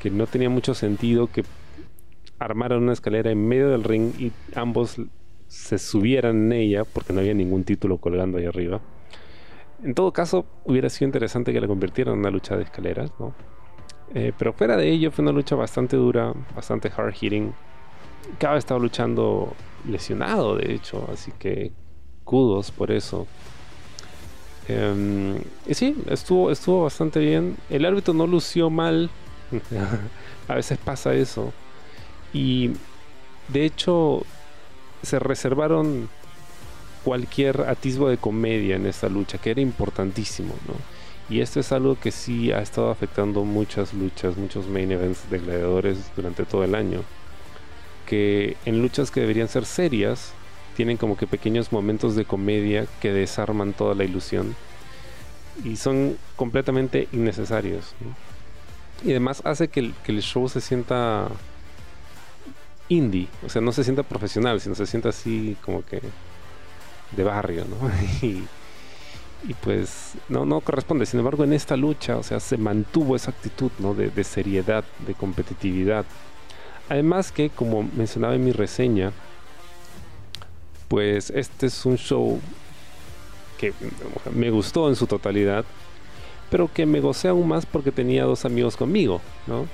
que 0.02 0.11
no 0.11 0.26
tenía 0.26 0.50
mucho 0.50 0.75
sentido 0.75 1.28
que 1.28 1.45
armaran 2.44 2.82
una 2.82 2.92
escalera 2.92 3.30
en 3.30 3.46
medio 3.46 3.70
del 3.70 3.84
ring 3.84 4.12
y 4.18 4.32
ambos 4.54 4.96
se 5.49 5.78
subieran 5.78 6.46
en 6.46 6.52
ella 6.52 6.84
porque 6.84 7.12
no 7.12 7.20
había 7.20 7.34
ningún 7.34 7.64
título 7.64 7.99
colgando 7.99 8.38
ahí 8.38 8.46
arriba. 8.46 8.80
En 9.82 9.94
todo 9.94 10.12
caso, 10.12 10.46
hubiera 10.64 10.88
sido 10.88 11.08
interesante 11.08 11.52
que 11.52 11.61
la 11.61 11.66
convirtieran 11.66 12.14
en 12.14 12.20
una 12.20 12.30
lucha 12.30 12.56
de 12.56 12.62
escaleras, 12.62 13.11
¿no? 13.18 13.34
Eh, 14.14 14.32
pero 14.38 14.52
fuera 14.52 14.76
de 14.76 14.88
ello 14.90 15.11
fue 15.11 15.22
una 15.22 15.32
lucha 15.32 15.56
bastante 15.56 15.96
dura, 15.96 16.32
bastante 16.54 16.90
hard 16.94 17.14
hitting. 17.14 17.52
Cada 18.38 18.58
estaba 18.58 18.78
luchando 18.78 19.54
lesionado, 19.88 20.56
de 20.56 20.72
hecho, 20.75 21.08
así 21.12 21.32
que 21.38 21.72
kudos 22.25 22.70
por 22.70 22.90
eso. 22.90 23.26
Em, 24.68 25.37
y 25.66 25.75
sí, 25.75 25.96
estuvo, 26.08 26.50
estuvo 26.50 26.84
bastante 26.84 27.20
bien. 27.20 27.56
El 27.68 27.84
árbitro 27.84 28.14
no 28.14 28.26
lució 28.26 28.70
mal. 28.70 29.11
A 30.49 30.54
veces 30.54 30.78
pasa 30.78 31.14
eso. 31.14 31.52
Y 32.32 32.70
de 33.48 33.64
hecho, 33.64 34.24
se 35.02 35.18
reservaron 35.18 36.08
cualquier 37.04 37.62
atisbo 37.62 38.08
de 38.08 38.18
comedia 38.18 38.76
en 38.76 38.86
esta 38.86 39.08
lucha, 39.08 39.38
que 39.38 39.50
era 39.50 39.60
importantísimo, 39.60 40.54
¿no? 40.66 40.74
Y 41.28 41.40
esto 41.40 41.60
es 41.60 41.72
algo 41.72 41.98
que 41.98 42.10
sí 42.10 42.52
ha 42.52 42.60
estado 42.60 42.90
afectando 42.90 43.44
muchas 43.44 43.94
luchas, 43.94 44.36
muchos 44.36 44.68
main 44.68 44.92
events 44.92 45.30
de 45.30 45.38
gladiadores 45.38 46.10
durante 46.16 46.44
todo 46.44 46.64
el 46.64 46.74
año. 46.74 47.02
Que 48.06 48.56
en 48.64 48.82
luchas 48.82 49.10
que 49.10 49.20
deberían 49.20 49.48
ser 49.48 49.64
serias, 49.64 50.32
tienen 50.76 50.96
como 50.96 51.16
que 51.16 51.26
pequeños 51.26 51.72
momentos 51.72 52.16
de 52.16 52.24
comedia 52.24 52.86
que 53.00 53.12
desarman 53.12 53.72
toda 53.72 53.94
la 53.94 54.04
ilusión. 54.04 54.54
Y 55.64 55.76
son 55.76 56.16
completamente 56.36 57.08
innecesarios. 57.12 57.94
Y 59.04 59.10
además 59.10 59.42
hace 59.44 59.68
que 59.68 59.80
el, 59.80 59.94
que 60.04 60.12
el 60.12 60.22
show 60.22 60.48
se 60.48 60.60
sienta 60.60 61.28
indie. 62.92 63.28
O 63.44 63.49
sea, 63.49 63.61
no 63.61 63.72
se 63.72 63.84
sienta 63.84 64.02
profesional, 64.02 64.61
sino 64.61 64.75
se 64.75 64.87
sienta 64.87 65.11
así 65.11 65.56
como 65.64 65.84
que 65.84 66.00
de 67.16 67.25
barrio, 67.25 67.64
¿no? 67.64 67.90
y, 68.26 68.44
pues 69.62 70.12
no, 70.28 70.44
no 70.44 70.61
corresponde. 70.61 71.06
Sin 71.06 71.18
embargo, 71.18 71.44
en 71.44 71.52
esta 71.52 71.76
lucha, 71.76 72.16
o 72.16 72.22
sea, 72.22 72.40
se 72.40 72.56
mantuvo 72.56 73.16
esa 73.16 73.30
actitud, 73.30 73.70
¿no? 73.78 73.94
De, 73.94 74.11
de 74.11 74.25
seriedad, 74.25 74.84
de 75.06 75.14
competitividad. 75.14 76.04
Además 76.88 77.32
que, 77.32 77.50
como 77.50 77.82
mencionaba 77.82 78.34
en 78.34 78.44
mi 78.44 78.52
reseña, 78.52 79.12
pues 80.88 81.30
este 81.30 81.66
es 81.66 81.87
un 81.87 81.96
show 81.96 82.38
que 83.58 83.72
me 84.34 84.50
gustó 84.50 84.88
en 84.88 84.96
su 84.96 85.06
totalidad, 85.06 85.64
pero 86.50 86.70
que 86.70 86.84
me 86.84 87.00
gocé 87.00 87.28
aún 87.28 87.49
más 87.49 87.64
porque 87.64 87.92
tenía 87.92 88.25
dos 88.25 88.44
amigos 88.44 88.76
conmigo, 88.76 89.22
¿no? 89.46 89.66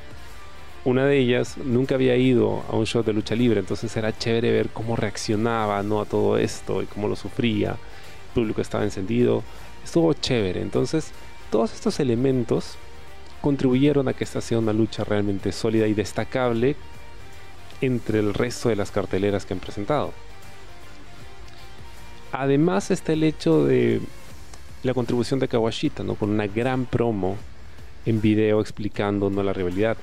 Una 0.84 1.04
de 1.04 1.18
ellas 1.18 1.56
nunca 1.58 1.96
había 1.96 2.16
ido 2.16 2.64
a 2.70 2.76
un 2.76 2.86
show 2.86 3.02
de 3.02 3.12
lucha 3.12 3.34
libre, 3.34 3.60
entonces 3.60 3.94
era 3.96 4.16
chévere 4.16 4.52
ver 4.52 4.68
cómo 4.70 4.96
reaccionaba 4.96 5.82
¿no? 5.82 6.00
a 6.00 6.04
todo 6.04 6.38
esto 6.38 6.82
y 6.82 6.86
cómo 6.86 7.08
lo 7.08 7.16
sufría. 7.16 7.70
El 7.70 8.34
público 8.34 8.60
estaba 8.60 8.84
encendido, 8.84 9.42
estuvo 9.84 10.12
chévere. 10.12 10.62
Entonces, 10.62 11.10
todos 11.50 11.74
estos 11.74 11.98
elementos 12.00 12.76
contribuyeron 13.40 14.08
a 14.08 14.12
que 14.12 14.24
esta 14.24 14.40
sea 14.40 14.58
una 14.58 14.72
lucha 14.72 15.04
realmente 15.04 15.52
sólida 15.52 15.86
y 15.86 15.94
destacable 15.94 16.76
entre 17.80 18.20
el 18.20 18.34
resto 18.34 18.68
de 18.68 18.76
las 18.76 18.90
carteleras 18.90 19.44
que 19.44 19.54
han 19.54 19.60
presentado. 19.60 20.12
Además 22.32 22.90
está 22.90 23.12
el 23.12 23.24
hecho 23.24 23.64
de 23.64 24.00
la 24.82 24.94
contribución 24.94 25.40
de 25.40 25.48
Kawashita, 25.48 26.02
¿no? 26.02 26.14
con 26.14 26.30
una 26.30 26.46
gran 26.46 26.84
promo 26.84 27.36
en 28.06 28.20
video 28.20 28.60
explicando 28.60 29.30
la 29.42 29.52
rivalidad 29.52 29.96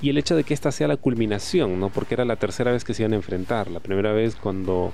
y 0.00 0.08
el 0.08 0.18
hecho 0.18 0.34
de 0.34 0.44
que 0.44 0.54
esta 0.54 0.72
sea 0.72 0.88
la 0.88 0.96
culminación, 0.96 1.78
¿no? 1.78 1.90
Porque 1.90 2.14
era 2.14 2.24
la 2.24 2.36
tercera 2.36 2.72
vez 2.72 2.84
que 2.84 2.94
se 2.94 3.02
iban 3.02 3.12
a 3.12 3.16
enfrentar. 3.16 3.70
La 3.70 3.80
primera 3.80 4.12
vez 4.12 4.34
cuando 4.34 4.92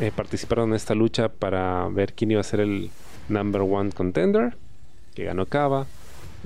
eh, 0.00 0.10
participaron 0.14 0.70
en 0.70 0.76
esta 0.76 0.94
lucha 0.94 1.28
para 1.28 1.86
ver 1.88 2.14
quién 2.14 2.30
iba 2.30 2.40
a 2.40 2.44
ser 2.44 2.60
el 2.60 2.90
number 3.28 3.62
one 3.62 3.92
contender, 3.92 4.56
que 5.14 5.24
ganó 5.24 5.46
Cava. 5.46 5.86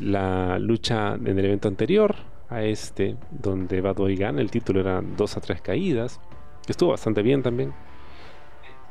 La 0.00 0.58
lucha 0.58 1.14
en 1.14 1.38
el 1.38 1.44
evento 1.44 1.68
anterior 1.68 2.16
a 2.50 2.62
este, 2.62 3.16
donde 3.30 3.80
Bad 3.80 3.96
Boy 3.96 4.16
gana, 4.16 4.40
el 4.40 4.50
título 4.50 4.80
era 4.80 5.02
dos 5.02 5.36
a 5.36 5.40
tres 5.40 5.60
caídas, 5.60 6.20
que 6.64 6.72
estuvo 6.72 6.90
bastante 6.90 7.22
bien 7.22 7.42
también. 7.42 7.72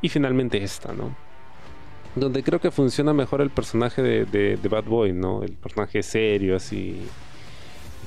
Y 0.01 0.09
finalmente 0.09 0.61
esta, 0.63 0.93
¿no? 0.93 1.15
Donde 2.15 2.41
creo 2.41 2.59
que 2.59 2.71
funciona 2.71 3.13
mejor 3.13 3.41
el 3.41 3.49
personaje 3.49 4.01
de, 4.01 4.25
de 4.25 4.69
Bad 4.69 4.85
Boy, 4.85 5.13
¿no? 5.13 5.43
El 5.43 5.53
personaje 5.53 6.03
serio, 6.03 6.55
así, 6.55 7.01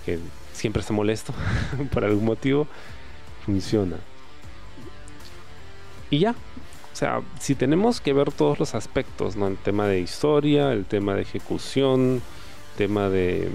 que 0.05 0.19
siempre 0.61 0.81
está 0.81 0.93
molesto 0.93 1.33
por 1.93 2.05
algún 2.05 2.25
motivo, 2.25 2.67
funciona. 3.45 3.97
Y 6.11 6.19
ya, 6.19 6.33
o 6.33 6.97
sea, 6.97 7.23
si 7.39 7.55
tenemos 7.55 8.01
que 8.01 8.13
ver 8.13 8.31
todos 8.33 8.59
los 8.59 8.75
aspectos, 8.75 9.37
¿no? 9.37 9.47
El 9.47 9.57
tema 9.57 9.87
de 9.87 10.01
historia, 10.01 10.73
el 10.73 10.85
tema 10.85 11.15
de 11.15 11.23
ejecución, 11.23 12.21
el 12.73 12.77
tema 12.77 13.09
de, 13.09 13.49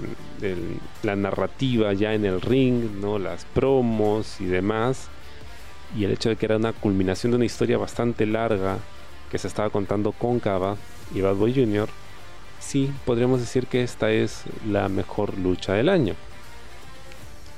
la 1.02 1.16
narrativa 1.16 1.92
ya 1.92 2.14
en 2.14 2.24
el 2.24 2.40
ring, 2.40 3.00
¿no? 3.00 3.18
Las 3.18 3.44
promos 3.44 4.40
y 4.40 4.46
demás. 4.46 5.08
Y 5.96 6.04
el 6.04 6.12
hecho 6.12 6.30
de 6.30 6.36
que 6.36 6.46
era 6.46 6.56
una 6.56 6.72
culminación 6.72 7.30
de 7.30 7.36
una 7.36 7.44
historia 7.44 7.78
bastante 7.78 8.26
larga 8.26 8.78
que 9.30 9.38
se 9.38 9.46
estaba 9.46 9.70
contando 9.70 10.12
con 10.12 10.40
Cava 10.40 10.76
y 11.14 11.20
Bad 11.20 11.36
Boy 11.36 11.54
Jr., 11.54 11.88
sí, 12.58 12.90
podríamos 13.04 13.40
decir 13.40 13.68
que 13.68 13.82
esta 13.82 14.10
es 14.10 14.42
la 14.66 14.88
mejor 14.88 15.38
lucha 15.38 15.74
del 15.74 15.88
año. 15.88 16.14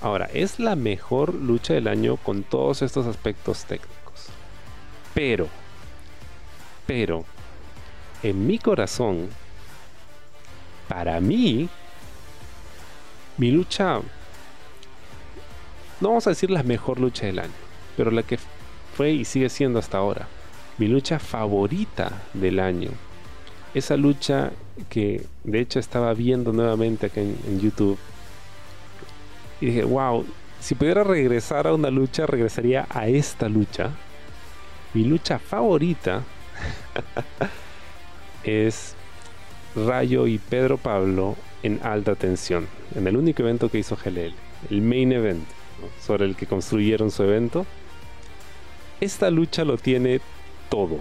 Ahora, 0.01 0.29
es 0.33 0.61
la 0.61 0.77
mejor 0.77 1.35
lucha 1.35 1.75
del 1.75 1.89
año 1.89 2.17
con 2.17 2.43
todos 2.45 2.83
estos 2.83 3.07
aspectos 3.07 3.65
técnicos. 3.65 4.27
Pero, 5.15 5.49
pero, 6.87 7.25
en 8.23 8.47
mi 8.47 8.59
corazón, 8.59 9.29
para 10.89 11.21
mí, 11.21 11.69
mi 13.37 13.51
lucha, 13.51 14.01
no 16.01 16.09
vamos 16.09 16.27
a 16.27 16.31
decir 16.31 16.51
la 16.51 16.63
mejor 16.63 17.01
lucha 17.01 17.27
del 17.27 17.41
año, 17.41 17.53
pero 17.97 18.11
la 18.11 18.23
que 18.23 18.39
fue 18.97 19.13
y 19.13 19.25
sigue 19.25 19.49
siendo 19.49 19.79
hasta 19.79 19.99
ahora, 19.99 20.29
mi 20.79 20.89
lucha 20.89 21.19
favorita 21.19 22.23
del 22.35 22.61
año. 22.61 22.91
Esa 23.75 23.97
lucha 23.97 24.51
que 24.89 25.27
de 25.45 25.61
hecho 25.61 25.79
estaba 25.79 26.15
viendo 26.15 26.53
nuevamente 26.53 27.07
acá 27.07 27.21
en, 27.21 27.61
YouTube 27.61 27.99
y 29.61 29.66
dije, 29.66 29.85
wow, 29.85 30.25
si 30.61 30.75
pudiera 30.75 31.05
regresar 31.05 31.66
a 31.66 31.75
una 31.75 31.90
lucha, 31.90 32.27
regresaría 32.27 32.87
a 32.90 33.09
esta 33.09 33.49
lucha. 33.49 33.90
Mi 34.94 35.05
lucha 35.05 35.38
favorita 35.38 36.25
es 38.44 38.94
Rayo 39.75 40.27
y 40.27 40.38
Pedro 40.38 40.79
Pablo 40.79 41.37
en 41.62 41.81
alta 41.83 42.14
tensión, 42.14 42.66
en 42.94 43.07
el 43.07 43.16
único 43.16 43.42
evento 43.42 43.68
que 43.68 43.79
hizo 43.79 43.97
GLL, 43.97 44.35
el 44.71 44.83
main 44.83 45.12
event, 45.12 45.44
sobre 46.01 46.25
el 46.25 46.37
que 46.37 46.47
construyeron 46.47 47.11
su 47.11 47.23
evento. 47.23 47.66
Esta 49.01 49.31
lucha 49.31 49.64
lo 49.64 49.77
tiene 49.77 50.21
todo. 50.68 50.99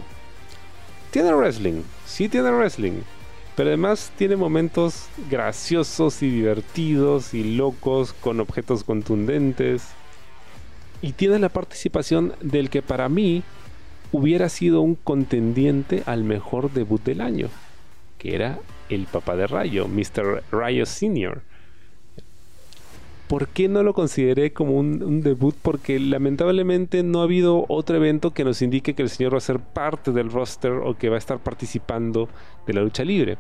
Tiene 1.12 1.34
wrestling, 1.34 1.84
sí 2.06 2.30
tiene 2.30 2.52
wrestling, 2.52 3.02
pero 3.58 3.72
además 3.72 4.12
tiene 4.16 4.36
momentos 4.36 5.08
graciosos 5.32 6.22
y 6.22 6.30
divertidos 6.30 7.34
y 7.34 7.56
locos 7.56 8.14
con 8.14 8.40
objetos 8.40 8.84
contundentes. 8.84 9.88
Y 11.02 11.14
tiene 11.14 11.40
la 11.40 11.50
participación 11.50 12.34
del 12.40 12.70
que 12.70 12.84
para 12.84 13.10
mí 13.10 13.42
hubiera 14.12 14.50
sido 14.50 14.82
un 14.82 14.94
contendiente 14.94 16.04
al 16.06 16.24
mejor 16.24 16.72
debut 16.72 17.04
del 17.04 17.20
año, 17.20 17.50
que 18.20 18.36
era 18.36 18.60
el 18.90 19.08
papá 19.08 19.36
de 19.36 19.48
Rayo, 19.48 19.88
Mr. 19.88 20.44
Rayo 20.52 20.86
Sr. 20.86 21.42
¿Por 23.28 23.50
qué 23.50 23.68
no 23.68 23.84
lo 23.84 23.94
consideré 23.94 24.54
como 24.54 24.78
un, 24.78 25.22
debut? 25.22 25.56
Porque 25.62 26.00
lamentablemente 26.00 27.04
no 27.04 27.20
ha 27.20 27.24
habido 27.24 27.66
otro 27.68 27.98
evento 27.98 28.32
que 28.32 28.46
nos 28.46 28.62
indique 28.62 28.96
que 28.96 29.02
el 29.02 29.10
señor 29.10 29.34
va 29.34 29.40
a 29.40 29.42
ser 29.42 29.60
parte 29.60 30.14
del 30.14 30.32
roster 30.32 30.72
o 30.72 30.98
que 30.98 31.10
va 31.10 31.16
a 31.16 31.20
estar 31.20 31.40
participando 31.40 32.30
de 32.66 32.74
la 32.74 32.82
lucha 32.82 33.04
libre. 33.04 33.38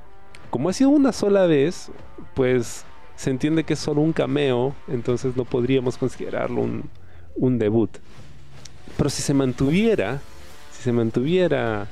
Como 0.50 0.68
ha 0.68 0.74
sido 0.74 0.90
una 0.90 1.14
sola 1.14 1.46
vez, 1.46 1.90
pues 2.34 2.86
se 3.16 3.30
entiende 3.30 3.64
que 3.64 3.74
es 3.74 3.80
solo 3.80 4.02
un 4.02 4.12
cameo, 4.12 4.76
entonces 4.90 5.38
no 5.38 5.46
podríamos 5.46 5.98
considerarlo 5.98 6.62
un, 7.36 7.58
debut. 7.58 7.90
Pero 8.98 9.10
si 9.10 9.22
se 9.22 9.34
mantuviera, 9.34 10.20
si 10.72 10.84
se 10.84 10.92
mantuviera 10.92 11.88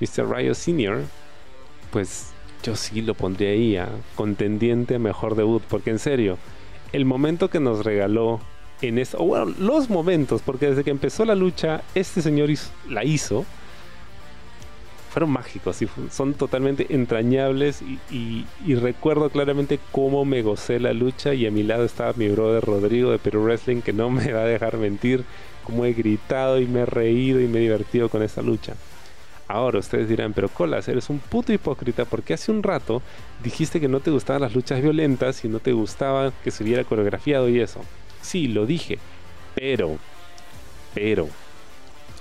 Mr. 0.00 0.28
Ryo 0.28 0.54
Sr., 0.54 1.02
pues 1.90 2.32
yo 2.62 2.76
sí 2.76 3.00
lo 3.00 3.14
pondría 3.14 3.50
ahí 3.50 3.76
a 3.76 3.88
contendiente 4.16 4.96
a 4.96 4.98
mejor 4.98 5.34
debut, 5.34 5.62
porque 5.68 5.90
en 5.90 5.98
serio, 5.98 6.38
el 6.92 7.04
momento 7.04 7.50
que 7.50 7.60
nos 7.60 7.84
regaló 7.84 8.40
en 8.80 8.98
esto, 8.98 9.18
o 9.20 9.24
bueno, 9.24 9.54
los 9.58 9.90
momentos, 9.90 10.42
porque 10.42 10.70
desde 10.70 10.84
que 10.84 10.90
empezó 10.90 11.24
la 11.24 11.34
lucha, 11.34 11.82
este 11.94 12.20
señor 12.20 12.50
la 12.88 13.04
hizo, 13.04 13.44
fueron 15.12 15.30
mágicos 15.30 15.82
y 15.82 15.88
son 16.10 16.32
totalmente 16.32 16.86
entrañables 16.88 17.82
y, 18.10 18.46
recuerdo 18.76 19.28
claramente 19.28 19.78
cómo 19.90 20.24
me 20.24 20.40
gocé 20.40 20.80
la 20.80 20.94
lucha 20.94 21.34
y 21.34 21.46
a 21.46 21.50
mi 21.50 21.62
lado 21.62 21.84
estaba 21.84 22.14
mi 22.16 22.28
brother 22.28 22.64
Rodrigo 22.64 23.10
de 23.10 23.18
Perú 23.18 23.44
Wrestling 23.44 23.82
que 23.82 23.92
no 23.92 24.08
me 24.08 24.32
va 24.32 24.40
a 24.40 24.46
dejar 24.46 24.78
mentir 24.78 25.24
cómo 25.64 25.84
he 25.84 25.92
gritado 25.92 26.58
y 26.58 26.66
me 26.66 26.80
he 26.80 26.86
reído 26.86 27.42
y 27.42 27.46
me 27.46 27.58
he 27.58 27.62
divertido 27.62 28.08
con 28.08 28.22
esta 28.22 28.40
lucha. 28.40 28.74
Ahora 29.48 29.80
ustedes 29.80 30.08
dirán, 30.08 30.32
pero 30.32 30.48
Colas, 30.48 30.88
eres 30.88 31.10
un 31.10 31.18
puto 31.18 31.52
hipócrita 31.52 32.04
porque 32.04 32.34
hace 32.34 32.50
un 32.50 32.62
rato 32.62 33.02
dijiste 33.42 33.80
que 33.80 33.88
no 33.88 34.00
te 34.00 34.10
gustaban 34.10 34.42
las 34.42 34.54
luchas 34.54 34.80
violentas 34.80 35.44
y 35.44 35.48
no 35.48 35.58
te 35.58 35.72
gustaba 35.72 36.32
que 36.42 36.50
se 36.50 36.64
hubiera 36.64 36.84
coreografiado 36.84 37.48
y 37.48 37.60
eso. 37.60 37.80
Sí, 38.22 38.48
lo 38.48 38.66
dije, 38.66 38.98
pero, 39.54 39.98
pero, 40.94 41.28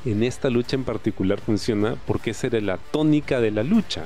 en 0.04 0.24
esta 0.24 0.50
lucha 0.50 0.76
en 0.76 0.84
particular 0.84 1.40
funciona 1.40 1.96
porque 2.06 2.32
esa 2.32 2.48
era 2.48 2.60
la 2.60 2.78
tónica 2.78 3.40
de 3.40 3.52
la 3.52 3.64
lucha. 3.64 4.06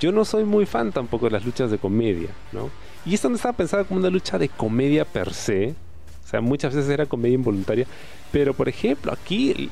Yo 0.00 0.12
no 0.12 0.24
soy 0.24 0.44
muy 0.44 0.66
fan 0.66 0.92
tampoco 0.92 1.26
de 1.26 1.32
las 1.32 1.44
luchas 1.44 1.70
de 1.70 1.78
comedia, 1.78 2.30
¿no? 2.52 2.70
Y 3.04 3.14
esta 3.14 3.28
no 3.28 3.36
estaba 3.36 3.56
pensada 3.56 3.84
como 3.84 4.00
una 4.00 4.10
lucha 4.10 4.38
de 4.38 4.48
comedia 4.48 5.04
per 5.04 5.32
se, 5.32 5.74
sea, 6.30 6.40
muchas 6.40 6.74
veces 6.74 6.90
era 6.90 7.06
comedia 7.06 7.34
involuntaria. 7.34 7.86
Pero, 8.32 8.54
por 8.54 8.68
ejemplo, 8.68 9.12
aquí 9.12 9.70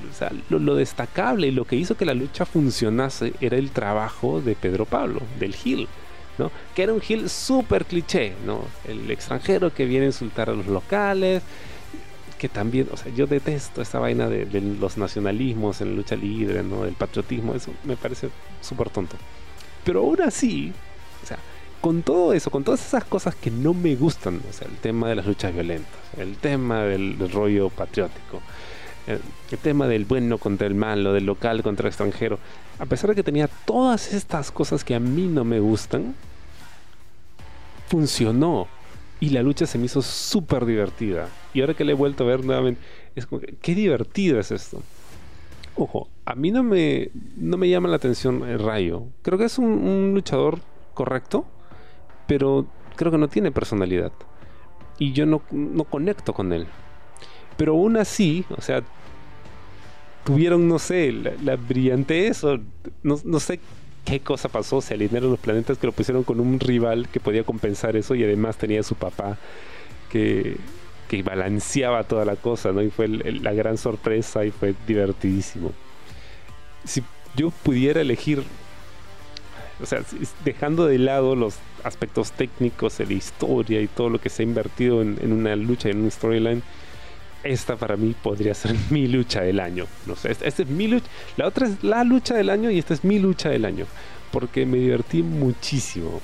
lo, 0.50 0.74
destacable 0.74 1.46
y 1.46 1.50
lo 1.52 1.64
que 1.64 1.76
hizo 1.76 1.96
que 1.96 2.04
la 2.04 2.14
lucha 2.14 2.44
funcionase 2.44 3.32
era 3.40 3.56
el 3.56 3.70
trabajo 3.70 4.40
de 4.40 4.56
Pedro 4.56 4.84
Pablo, 4.84 5.20
del 5.38 5.54
Gil. 5.54 5.88
¿no? 6.38 6.50
Que 6.74 6.84
era 6.84 6.92
un 6.92 7.00
Gil 7.00 7.28
súper 7.28 7.84
cliché, 7.84 8.32
¿no? 8.46 8.62
El 8.86 9.10
extranjero 9.10 9.72
que 9.72 9.84
viene 9.86 10.04
a 10.04 10.08
insultar 10.08 10.50
a 10.50 10.54
los 10.54 10.66
locales, 10.66 11.42
que 12.38 12.48
también, 12.48 12.88
o 12.92 12.96
sea, 12.96 13.12
yo 13.12 13.26
detesto 13.26 13.82
esta 13.82 13.98
vaina 13.98 14.28
de, 14.28 14.60
los 14.60 14.96
nacionalismos 14.96 15.80
en 15.80 15.90
la 15.90 15.96
lucha 15.96 16.16
libre, 16.16 16.62
¿no? 16.62 16.84
Del 16.84 16.94
patriotismo, 16.94 17.54
eso 17.54 17.72
me 17.84 17.96
parece 17.96 18.30
súper 18.60 18.88
tonto. 18.90 19.16
Pero 19.84 20.00
aún 20.00 20.22
así, 20.22 20.72
o 20.72 20.72
sea, 20.72 20.87
con 21.80 22.02
todo 22.02 22.32
eso, 22.32 22.50
con 22.50 22.64
todas 22.64 22.84
esas 22.84 23.04
cosas 23.04 23.34
que 23.34 23.50
no 23.50 23.74
me 23.74 23.94
gustan, 23.96 24.40
o 24.48 24.52
sea, 24.52 24.68
el 24.68 24.76
tema 24.76 25.08
de 25.08 25.16
las 25.16 25.26
luchas 25.26 25.52
violentas, 25.54 26.00
el 26.16 26.36
tema 26.36 26.82
del, 26.82 27.18
rollo 27.30 27.70
patriótico, 27.70 28.40
el, 29.06 29.20
tema 29.58 29.86
del 29.86 30.04
bueno 30.04 30.38
contra 30.38 30.66
el 30.66 30.74
malo, 30.74 31.12
del 31.12 31.26
local 31.26 31.62
contra 31.62 31.86
el 31.86 31.88
extranjero, 31.88 32.38
a 32.78 32.86
pesar 32.86 33.10
de 33.10 33.16
que 33.16 33.22
tenía 33.22 33.48
todas 33.48 34.12
estas 34.12 34.50
cosas 34.50 34.84
que 34.84 34.94
a 34.94 35.00
mí 35.00 35.26
no 35.26 35.44
me 35.44 35.60
gustan, 35.60 36.14
funcionó 37.88 38.68
y 39.20 39.30
la 39.30 39.42
lucha 39.42 39.66
se 39.66 39.78
me 39.78 39.86
hizo 39.86 40.02
súper 40.02 40.64
divertida. 40.64 41.28
Y 41.54 41.60
ahora 41.60 41.74
que 41.74 41.84
la 41.84 41.92
he 41.92 41.94
vuelto 41.94 42.24
a 42.24 42.26
ver 42.28 42.44
nuevamente, 42.44 42.80
es 43.16 43.26
como 43.26 43.40
que, 43.40 43.54
qué 43.60 43.74
divertido 43.74 44.38
es 44.38 44.50
esto. 44.52 44.82
Ojo, 45.74 46.08
a 46.24 46.34
mí 46.34 46.50
no 46.50 46.62
me, 46.62 47.10
no 47.36 47.56
me 47.56 47.68
llama 47.68 47.88
la 47.88 47.96
atención 47.96 48.42
el 48.48 48.58
Rayo. 48.58 49.04
Creo 49.22 49.38
que 49.38 49.44
es 49.44 49.58
un, 49.58 50.12
luchador 50.12 50.58
correcto, 50.92 51.46
pero 52.28 52.66
creo 52.94 53.10
que 53.10 53.18
no 53.18 53.26
tiene 53.26 53.50
personalidad. 53.50 54.12
Y 54.98 55.12
yo 55.12 55.26
no, 55.26 55.42
no 55.50 55.82
conecto 55.84 56.32
con 56.32 56.52
él. 56.52 56.68
Pero 57.56 57.72
aún 57.72 57.96
así, 57.96 58.44
o 58.56 58.60
sea, 58.60 58.82
tuvieron, 60.24 60.68
no 60.68 60.78
sé, 60.78 61.10
la, 61.10 61.32
la 61.42 61.56
brillantez 61.56 62.44
o 62.44 62.58
no, 63.02 63.18
no 63.24 63.40
sé 63.40 63.58
qué 64.04 64.20
cosa 64.20 64.48
pasó, 64.48 64.80
se 64.80 64.94
alinearon 64.94 65.30
los 65.30 65.40
planetas 65.40 65.78
que 65.78 65.86
lo 65.86 65.92
pusieron 65.92 66.22
con 66.22 66.38
un 66.38 66.60
rival 66.60 67.08
que 67.08 67.20
podía 67.20 67.44
compensar 67.44 67.96
eso 67.96 68.14
y 68.14 68.24
además 68.24 68.56
tenía 68.56 68.80
a 68.80 68.84
su 68.84 68.94
papá 68.94 69.38
que, 70.10 70.56
que 71.08 71.22
balanceaba 71.22 72.04
toda 72.04 72.24
la 72.24 72.36
cosa, 72.36 72.72
¿no? 72.72 72.82
Y 72.82 72.90
fue 72.90 73.08
la 73.08 73.52
gran 73.52 73.76
sorpresa 73.78 74.44
y 74.44 74.50
fue 74.50 74.74
divertidísimo. 74.86 75.72
Si 76.84 77.02
yo 77.36 77.50
pudiera 77.50 78.00
elegir, 78.00 78.44
o 79.80 79.86
sea, 79.86 80.02
dejando 80.44 80.86
de 80.86 80.98
lado 80.98 81.36
los 81.36 81.56
aspectos 81.84 82.32
técnicos 82.32 82.98
de 82.98 83.06
la 83.06 83.12
historia 83.12 83.80
y 83.80 83.86
todo 83.86 84.10
lo 84.10 84.20
que 84.20 84.28
se 84.28 84.42
ha 84.42 84.46
invertido 84.46 85.02
en, 85.02 85.32
una 85.32 85.54
lucha, 85.54 85.88
en 85.88 86.02
un 86.02 86.10
storyline, 86.10 86.62
esta 87.44 87.76
para 87.76 87.96
mí 87.96 88.14
podría 88.20 88.54
ser 88.54 88.74
mi 88.90 89.06
lucha 89.06 89.42
del 89.42 89.60
año. 89.60 89.86
No 90.06 90.16
sé, 90.16 90.32
esta, 90.32 90.46
es 90.46 90.66
mi 90.66 90.88
lucha. 90.88 91.06
La 91.36 91.46
otra 91.46 91.68
es 91.68 91.82
la 91.84 92.02
lucha 92.02 92.34
del 92.34 92.50
año 92.50 92.70
y 92.70 92.78
esta 92.78 92.94
es 92.94 93.04
mi 93.04 93.18
lucha 93.18 93.50
del 93.50 93.64
año. 93.64 93.86
Porque 94.32 94.66
me 94.66 94.78
divertí 94.78 95.22
muchísimo. 95.22 96.20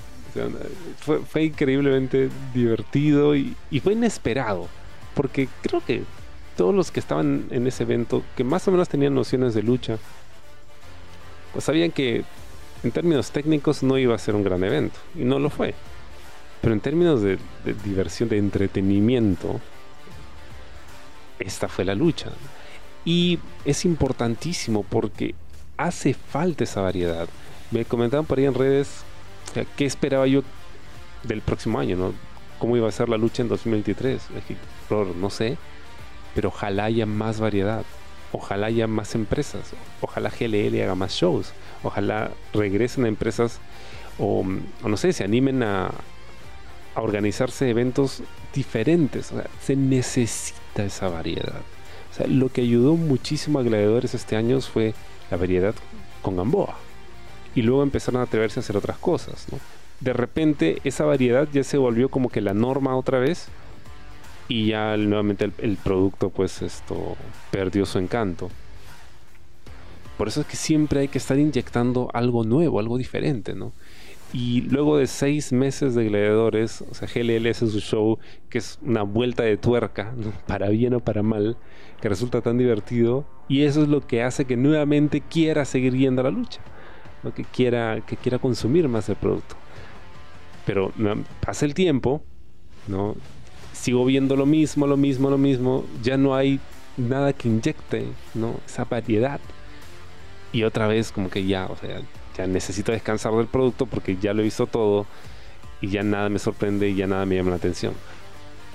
fue, 0.99 1.45
increíblemente 1.45 2.29
divertido 2.53 3.37
y, 3.37 3.55
fue 3.83 3.93
inesperado. 3.93 4.69
Porque 5.14 5.49
creo 5.62 5.81
que 5.85 6.03
todos 6.57 6.75
los 6.75 6.90
que 6.90 6.99
estaban 6.99 7.47
en 7.51 7.69
ese 7.69 7.85
evento, 7.85 8.25
que 8.37 8.43
más 8.43 8.67
o 8.67 8.73
menos 8.73 8.88
tenían 8.88 9.14
nociones 9.14 9.55
de 9.55 9.62
lucha, 9.62 9.99
pues 11.53 11.64
sabían 11.64 11.93
que 11.93 12.25
en 12.85 12.92
términos 12.92 13.31
técnicos 13.31 13.83
no 13.83 13.99
iba 13.99 14.14
a 14.14 14.18
ser 14.18 14.37
un 14.37 14.44
gran 14.44 14.62
evento. 14.62 14.99
Y 15.14 15.25
no 15.25 15.38
lo 15.38 15.51
fue. 15.51 15.75
Pero 16.61 16.75
en 16.75 16.81
términos 16.81 17.23
de 17.23 17.38
diversión, 17.85 18.29
de 18.29 18.38
entretenimiento, 18.38 19.61
esta 21.38 21.68
fue 21.68 21.85
la 21.85 21.94
lucha. 21.94 22.31
Y 23.05 23.38
es 23.64 23.85
importantísimo 23.85 24.83
porque 24.83 25.35
hace 25.77 26.14
falta 26.14 26.64
esa 26.64 26.81
variedad. 26.81 27.29
Me 27.70 27.85
comentaban 27.85 28.25
por 28.25 28.38
ahí 28.38 28.47
en 28.47 28.55
redes 28.55 29.05
qué 29.77 29.85
esperaba 29.85 30.27
yo 30.27 30.42
del 31.23 31.40
próximo 31.40 31.79
año, 31.79 31.97
¿no? 31.97 32.14
¿Cómo 32.59 32.77
iba 32.77 32.88
a 32.88 32.92
ser 32.92 33.09
la 33.09 33.16
lucha 33.16 33.42
en 33.42 33.49
2023? 33.49 34.23
no 35.16 35.31
sé, 35.31 35.57
pero 36.35 36.49
ojalá 36.49 36.85
haya 36.85 37.07
más 37.07 37.40
variedad. 37.40 37.85
Ojalá 38.37 38.66
haya 38.66 38.88
más 38.88 39.14
empresas. 39.14 39.75
Ojalá 40.01 40.29
GLL 40.29 40.83
haga 40.83 40.97
más 40.97 41.12
shows. 41.12 41.53
Ojalá 41.85 42.33
regresen 42.53 43.05
a 43.05 43.09
empresas 43.09 43.61
o, 44.18 44.44
no 44.44 44.97
sé, 44.97 45.12
se 45.12 45.23
animen 45.23 45.62
a, 45.62 45.92
organizarse 46.97 47.70
eventos 47.70 48.23
diferentes. 48.53 49.33
Se 49.61 49.77
necesita 49.77 50.85
esa 50.85 51.09
variedad. 51.09 51.61
O 52.11 52.14
sea, 52.14 52.27
lo 52.27 52.49
que 52.49 52.62
ayudó 52.62 52.94
muchísimo 52.97 53.61
a 53.61 53.62
Gladiadores 53.62 54.14
este 54.14 54.35
año 54.35 54.61
fue 54.61 54.94
la 55.31 55.37
variedad 55.37 55.75
con 56.20 56.37
Gamboa. 56.37 56.77
Y 57.55 57.62
luego 57.62 57.85
empezaron 57.85 58.20
a 58.20 58.25
atreverse 58.25 58.59
a 58.59 58.62
hacer 58.62 58.77
otras 58.77 58.99
cosas. 58.99 59.47
De 60.01 60.12
repente 60.12 60.79
esa 60.83 61.05
variedad 61.05 61.49
ya 61.53 61.62
se 61.62 61.79
volvió 61.79 62.09
como 62.09 62.31
que 62.31 62.40
la 62.40 62.55
norma 62.55 62.97
otra 62.97 63.20
vez. 63.20 63.47
Y 64.49 64.69
ya 64.69 64.97
nuevamente 64.97 65.51
el, 65.59 65.77
producto 65.77 66.31
pues 66.31 66.61
esto 66.63 67.17
perdió 67.51 67.87
su 67.87 67.99
encanto. 67.99 68.51
Por 70.19 70.29
eso 70.29 70.43
es 70.43 70.47
que 70.47 70.57
siempre 70.57 71.01
hay 71.01 71.09
que 71.09 71.19
estar 71.19 71.39
inyectando 71.39 72.11
algo 72.13 72.45
nuevo, 72.45 72.79
algo 72.79 72.99
diferente, 72.99 73.55
¿no? 73.55 73.73
Y 74.33 74.63
luego 74.63 74.99
de 74.99 75.07
seis 75.07 75.53
meses 75.53 75.95
de 75.95 76.07
gladiadores, 76.07 76.83
o 76.83 76.95
sea, 76.95 77.09
GLL 77.09 77.47
hace 77.49 77.69
su 77.69 77.81
show 77.81 78.19
que 78.51 78.59
es 78.59 78.79
una 78.83 79.03
vuelta 79.03 79.45
de 79.45 79.57
tuerca, 79.57 80.13
para 80.47 80.69
bien 80.69 80.95
o 80.95 81.01
para 81.01 81.23
mal, 81.23 81.57
que 82.01 82.09
resulta 82.09 82.41
tan 82.41 82.59
divertido. 82.59 83.25
Y 83.49 83.63
eso 83.63 83.83
es 83.83 83.89
lo 83.89 84.07
que 84.07 84.23
hace 84.23 84.45
que 84.45 84.57
nuevamente 84.57 85.21
quiera 85.21 85.65
seguir 85.65 85.97
yendo 85.97 86.21
a 86.21 86.25
la 86.25 86.31
lucha, 86.31 86.61
que, 87.35 87.45
quiera, 87.45 88.03
que 88.07 88.17
quiera 88.17 88.39
consumir 88.39 88.89
más 88.89 89.09
el 89.09 89.17
producto. 89.17 89.57
Pero 90.67 90.93
pasa 91.41 91.65
el 91.65 91.75
tiempo, 91.75 92.23
¿no? 92.89 93.15
Sigo 93.85 94.07
viendo 94.07 94.35
lo 94.35 94.47
mismo, 94.47 94.87
lo 94.87 94.97
mismo, 94.97 95.29
lo 95.29 95.37
mismo, 95.37 95.85
ya 96.03 96.16
no 96.16 96.35
hay 96.35 96.59
nada 96.97 97.35
que 97.35 97.49
inyecte 97.49 98.07
¿no? 98.33 98.55
esa 98.66 98.87
variedad. 98.87 99.40
Y 100.55 100.62
otra 100.62 100.87
vez 100.87 101.12
como 101.12 101.29
que 101.29 101.44
ya, 101.44 101.66
o 101.66 101.77
sea, 101.77 102.01
ya 102.35 102.47
necesito 102.47 102.92
descansar 102.92 103.35
del 103.35 103.47
producto 103.47 103.85
porque 103.85 104.16
ya 104.16 104.33
lo 104.33 104.40
he 104.40 104.44
visto 104.44 104.66
todo 104.66 105.05
y 105.83 105.90
ya 105.90 106.03
nada 106.03 106.31
me 106.31 106.38
sorprende 106.38 106.88
y 106.88 106.94
ya 106.94 107.07
nada 107.07 107.27
me 107.27 107.37
llama 107.37 107.51
la 107.51 107.57
atención. 107.57 107.92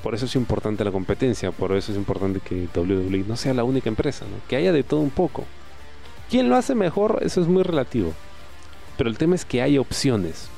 Por 0.04 0.14
eso 0.14 0.26
es 0.26 0.36
importante 0.36 0.86
la 0.86 0.92
competencia, 0.92 1.52
por 1.52 1.76
eso 1.76 1.92
es 1.92 1.98
importante 1.98 2.40
que 2.40 2.68
WWE 2.76 3.26
no 3.28 3.36
sea 3.36 3.56
la 3.56 3.64
única 3.64 3.90
empresa, 3.90 4.26
que 4.48 4.58
haya 4.58 4.72
de 4.72 4.84
todo 4.84 5.00
un 5.00 5.10
poco. 5.10 5.44
¿Quién 6.30 6.50
lo 6.50 6.56
hace 6.56 6.76
mejor? 6.76 7.18
Eso 7.24 7.42
es 7.42 7.48
muy 7.48 7.64
relativo. 7.64 8.14
Pero 8.96 9.10
el 9.10 9.18
tema 9.18 9.34
es 9.34 9.44
que 9.44 9.64
hay 9.64 9.80
opciones. 9.80 10.50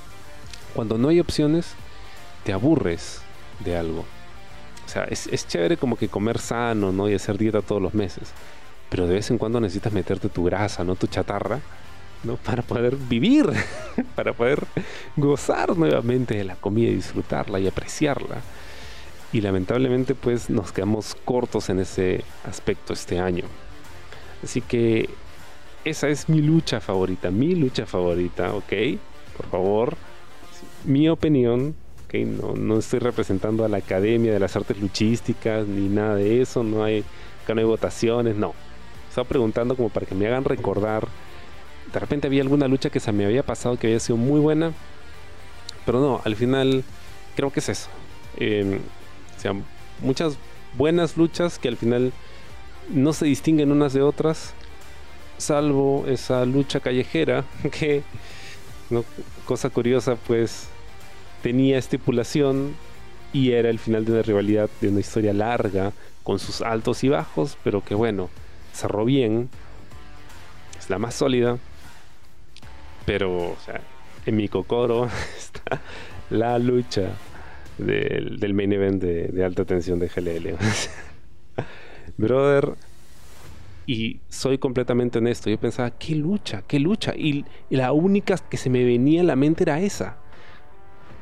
Cuando 0.73 0.97
no 0.97 1.07
hay 1.07 1.21
opciones, 1.21 1.73
te 2.43 2.51
aburres 2.51 3.21
de 3.63 3.77
algo. 3.77 4.03
Sea, 4.91 5.03
es, 5.05 5.27
es 5.27 5.47
chévere 5.47 5.77
como 5.77 5.95
que 5.95 6.09
comer 6.09 6.39
sano, 6.39 6.91
¿no? 6.91 7.09
Y 7.09 7.13
hacer 7.13 7.37
dieta 7.37 7.61
todos 7.61 7.81
los 7.81 7.93
meses. 7.93 8.31
Pero 8.89 9.07
de 9.07 9.15
vez 9.15 9.31
en 9.31 9.37
cuando 9.37 9.59
necesitas 9.61 9.93
meterte 9.93 10.27
tu 10.29 10.43
grasa, 10.43 10.83
¿no? 10.83 10.95
Tu 10.95 11.07
chatarra 11.07 11.59
¿no? 12.23 12.35
Para 12.45 12.61
poder 12.61 12.95
vivir, 12.95 13.45
para 14.15 14.33
poder 14.33 14.65
gozar 15.15 15.75
nuevamente 15.77 16.35
de 16.35 16.43
la 16.43 16.55
comida 16.55 16.89
y 16.89 16.95
disfrutarla 16.95 17.59
y 17.59 17.67
apreciarla. 17.67 18.41
Y 19.33 19.41
lamentablemente 19.41 20.13
pues 20.13 20.49
nos 20.49 20.71
quedamos 20.71 21.15
cortos 21.23 21.69
en 21.69 21.79
ese 21.79 22.23
aspecto 22.45 22.93
este 22.93 23.19
año. 23.19 23.45
Así 24.43 24.61
que 24.61 25.09
esa 25.85 26.09
es 26.09 26.27
mi 26.27 26.41
lucha 26.41 26.81
favorita, 26.81 27.31
mi 27.31 27.55
lucha 27.55 27.85
favorita, 27.85 28.53
¿ok? 28.53 28.73
Por 29.37 29.45
favor, 29.47 29.95
mi 30.83 31.07
opinión, 31.07 31.75
No, 32.13 32.53
no 32.55 32.79
estoy 32.79 32.99
representando 32.99 33.63
a 33.63 33.69
la 33.69 33.77
Academia 33.77 34.33
de 34.33 34.39
las 34.39 34.55
Artes 34.55 34.77
Luchísticas 34.79 35.65
ni 35.65 35.87
nada 35.87 36.15
de 36.15 36.41
eso, 36.41 36.63
no 36.63 36.83
hay, 36.83 37.05
acá 37.43 37.53
no 37.53 37.61
hay 37.61 37.65
votaciones, 37.65 38.35
no. 38.35 38.53
Estaba 39.09 39.27
preguntando 39.27 39.75
como 39.75 39.89
para 39.89 40.05
que 40.05 40.15
me 40.15 40.27
hagan 40.27 40.43
recordar 40.43 41.07
de 41.91 41.99
repente 41.99 42.27
había 42.27 42.41
alguna 42.41 42.67
lucha 42.67 42.89
que 42.89 42.99
se 42.99 43.11
me 43.11 43.25
había 43.25 43.43
pasado 43.43 43.77
que 43.77 43.87
había 43.87 43.99
sido 43.99 44.17
muy 44.17 44.39
buena. 44.39 44.71
Pero 45.85 45.99
no, 45.99 46.21
al 46.23 46.35
final 46.35 46.83
creo 47.35 47.51
que 47.51 47.59
es 47.59 47.69
eso. 47.69 47.89
Eh, 48.37 48.79
o 49.37 49.41
sea, 49.41 49.53
muchas 50.01 50.37
buenas 50.77 51.17
luchas 51.17 51.59
que 51.59 51.67
al 51.67 51.77
final 51.77 52.13
no 52.89 53.13
se 53.13 53.25
distinguen 53.25 53.71
unas 53.71 53.93
de 53.93 54.01
otras. 54.01 54.53
Salvo 55.37 56.05
esa 56.07 56.45
lucha 56.45 56.79
callejera 56.79 57.43
que, 57.71 58.03
cosa 59.45 59.69
curiosa, 59.69 60.15
pues 60.15 60.69
tenía 61.41 61.77
estipulación 61.77 62.73
y 63.33 63.51
era 63.51 63.69
el 63.69 63.79
final 63.79 64.05
de 64.05 64.13
una 64.13 64.21
rivalidad 64.21 64.69
de 64.81 64.89
una 64.89 64.99
historia 64.99 65.33
larga 65.33 65.93
con 66.23 66.39
sus 66.39 66.61
altos 66.61 67.03
y 67.03 67.09
bajos, 67.09 67.57
pero 67.63 67.83
que 67.83 67.95
bueno, 67.95 68.29
cerró 68.73 69.05
bien. 69.05 69.49
Es 70.79 70.89
la 70.89 70.99
más 70.99 71.15
sólida 71.15 71.57
pero, 73.05 73.51
o 73.51 73.57
sea, 73.65 73.81
en 74.25 74.35
mi 74.35 74.47
cocoro 74.47 75.05
está 75.37 75.81
la 76.29 76.57
lucha 76.59 77.09
del, 77.77 78.53
main 78.53 78.71
event 78.73 79.01
de, 79.01 79.27
de 79.27 79.43
alta 79.43 79.65
tensión 79.65 79.99
de 79.99 80.07
GLL. 80.07 80.55
Brother, 82.17 82.75
y 83.87 84.19
soy 84.29 84.57
completamente 84.57 85.17
honesto, 85.17 85.49
yo 85.49 85.59
pensaba, 85.59 85.91
¿qué 85.91 86.15
lucha? 86.15 86.63
¿Qué 86.67 86.79
lucha? 86.79 87.13
Y, 87.15 87.45
y 87.69 87.75
la 87.75 87.91
única 87.91 88.37
que 88.37 88.57
se 88.57 88.69
me 88.69 88.83
venía 88.83 89.21
a 89.21 89.25
la 89.25 89.35
mente 89.35 89.63
era 89.63 89.79
esa. 89.79 90.17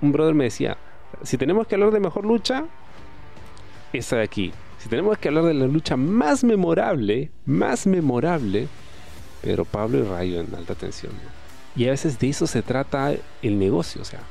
Un 0.01 0.11
brother 0.11 0.33
me 0.33 0.45
decía, 0.45 0.77
si 1.23 1.37
tenemos 1.37 1.67
que 1.67 1.75
hablar 1.75 1.91
de 1.91 1.99
mejor 1.99 2.25
lucha, 2.25 2.65
esa 3.93 4.17
de 4.17 4.23
aquí. 4.23 4.53
Si 4.77 4.87
tenemos 4.87 5.17
que 5.17 5.27
hablar 5.27 5.43
de 5.45 5.53
la 5.53 5.67
lucha 5.67 5.97
más 5.97 6.43
memorable, 6.43 7.31
más 7.45 7.85
memorable, 7.85 8.67
pero 9.41 9.65
Pablo 9.65 9.99
y 9.99 10.03
Rayo 10.03 10.39
en 10.39 10.55
alta 10.55 10.75
tensión. 10.75 11.11
Y 11.75 11.87
a 11.87 11.91
veces 11.91 12.19
de 12.19 12.29
eso 12.29 12.47
se 12.47 12.61
trata 12.61 13.13
el 13.41 13.59
negocio, 13.59 14.01
o 14.01 14.05
sea, 14.05 14.21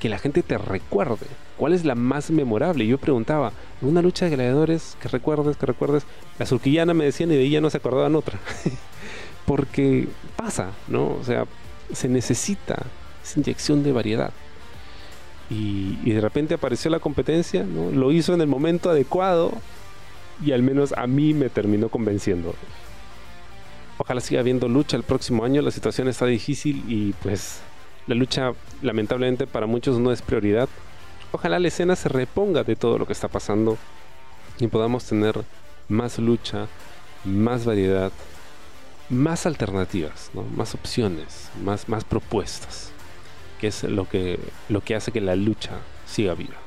que 0.00 0.08
la 0.08 0.18
gente 0.18 0.42
te 0.42 0.58
recuerde. 0.58 1.26
¿Cuál 1.56 1.72
es 1.72 1.84
la 1.84 1.94
más 1.94 2.30
memorable? 2.30 2.86
Yo 2.86 2.98
preguntaba, 2.98 3.52
una 3.80 4.02
lucha 4.02 4.24
de 4.24 4.32
gladiadores, 4.36 4.96
que 5.00 5.08
recuerdes, 5.08 5.56
que 5.56 5.66
recuerdes. 5.66 6.04
La 6.38 6.46
surquillana 6.46 6.94
me 6.94 7.04
decían 7.04 7.30
y 7.30 7.36
de 7.36 7.42
ella 7.42 7.60
no 7.60 7.70
se 7.70 7.76
acordaban 7.76 8.16
otra. 8.16 8.38
Porque 9.46 10.08
pasa, 10.36 10.70
¿no? 10.88 11.08
O 11.14 11.24
sea, 11.24 11.46
se 11.92 12.08
necesita 12.08 12.82
esa 13.22 13.38
inyección 13.38 13.82
de 13.82 13.92
variedad. 13.92 14.32
Y, 15.50 16.10
de 16.10 16.20
repente 16.20 16.54
apareció 16.54 16.90
la 16.90 17.00
competencia, 17.00 17.64
¿no? 17.64 17.90
lo 17.90 18.12
hizo 18.12 18.32
en 18.34 18.40
el 18.40 18.46
momento 18.46 18.90
adecuado 18.90 19.52
y 20.44 20.52
al 20.52 20.62
menos 20.62 20.92
a 20.96 21.06
mí 21.06 21.34
me 21.34 21.48
terminó 21.48 21.88
convenciendo. 21.88 22.54
Ojalá 23.98 24.20
siga 24.20 24.40
habiendo 24.40 24.68
lucha 24.68 24.96
el 24.96 25.02
próximo 25.02 25.44
año, 25.44 25.62
la 25.62 25.70
situación 25.70 26.08
está 26.08 26.26
difícil 26.26 26.82
y 26.88 27.12
pues 27.22 27.60
la 28.06 28.14
lucha 28.14 28.52
lamentablemente 28.82 29.46
para 29.46 29.66
muchos 29.66 29.98
no 29.98 30.12
es 30.12 30.22
prioridad. 30.22 30.68
Ojalá 31.32 31.58
la 31.58 31.68
escena 31.68 31.94
se 31.96 32.08
reponga 32.08 32.64
de 32.64 32.76
todo 32.76 32.98
lo 32.98 33.06
que 33.06 33.12
está 33.12 33.28
pasando 33.28 33.78
y 34.58 34.66
podamos 34.66 35.04
tener 35.04 35.44
más 35.88 36.18
lucha, 36.18 36.68
más 37.24 37.64
variedad, 37.64 38.12
más 39.10 39.46
alternativas, 39.46 40.30
¿no? 40.34 40.42
más 40.42 40.74
opciones, 40.74 41.50
más, 41.62 41.88
más 41.88 42.04
propuestas, 42.04 42.92
es 43.66 43.84
lo 43.84 44.08
que, 44.08 44.38
lo 44.68 44.80
que 44.80 44.94
hace 44.94 45.12
que 45.12 45.20
la 45.20 45.36
lucha 45.36 45.78
siga 46.06 46.34
viva. 46.34 46.63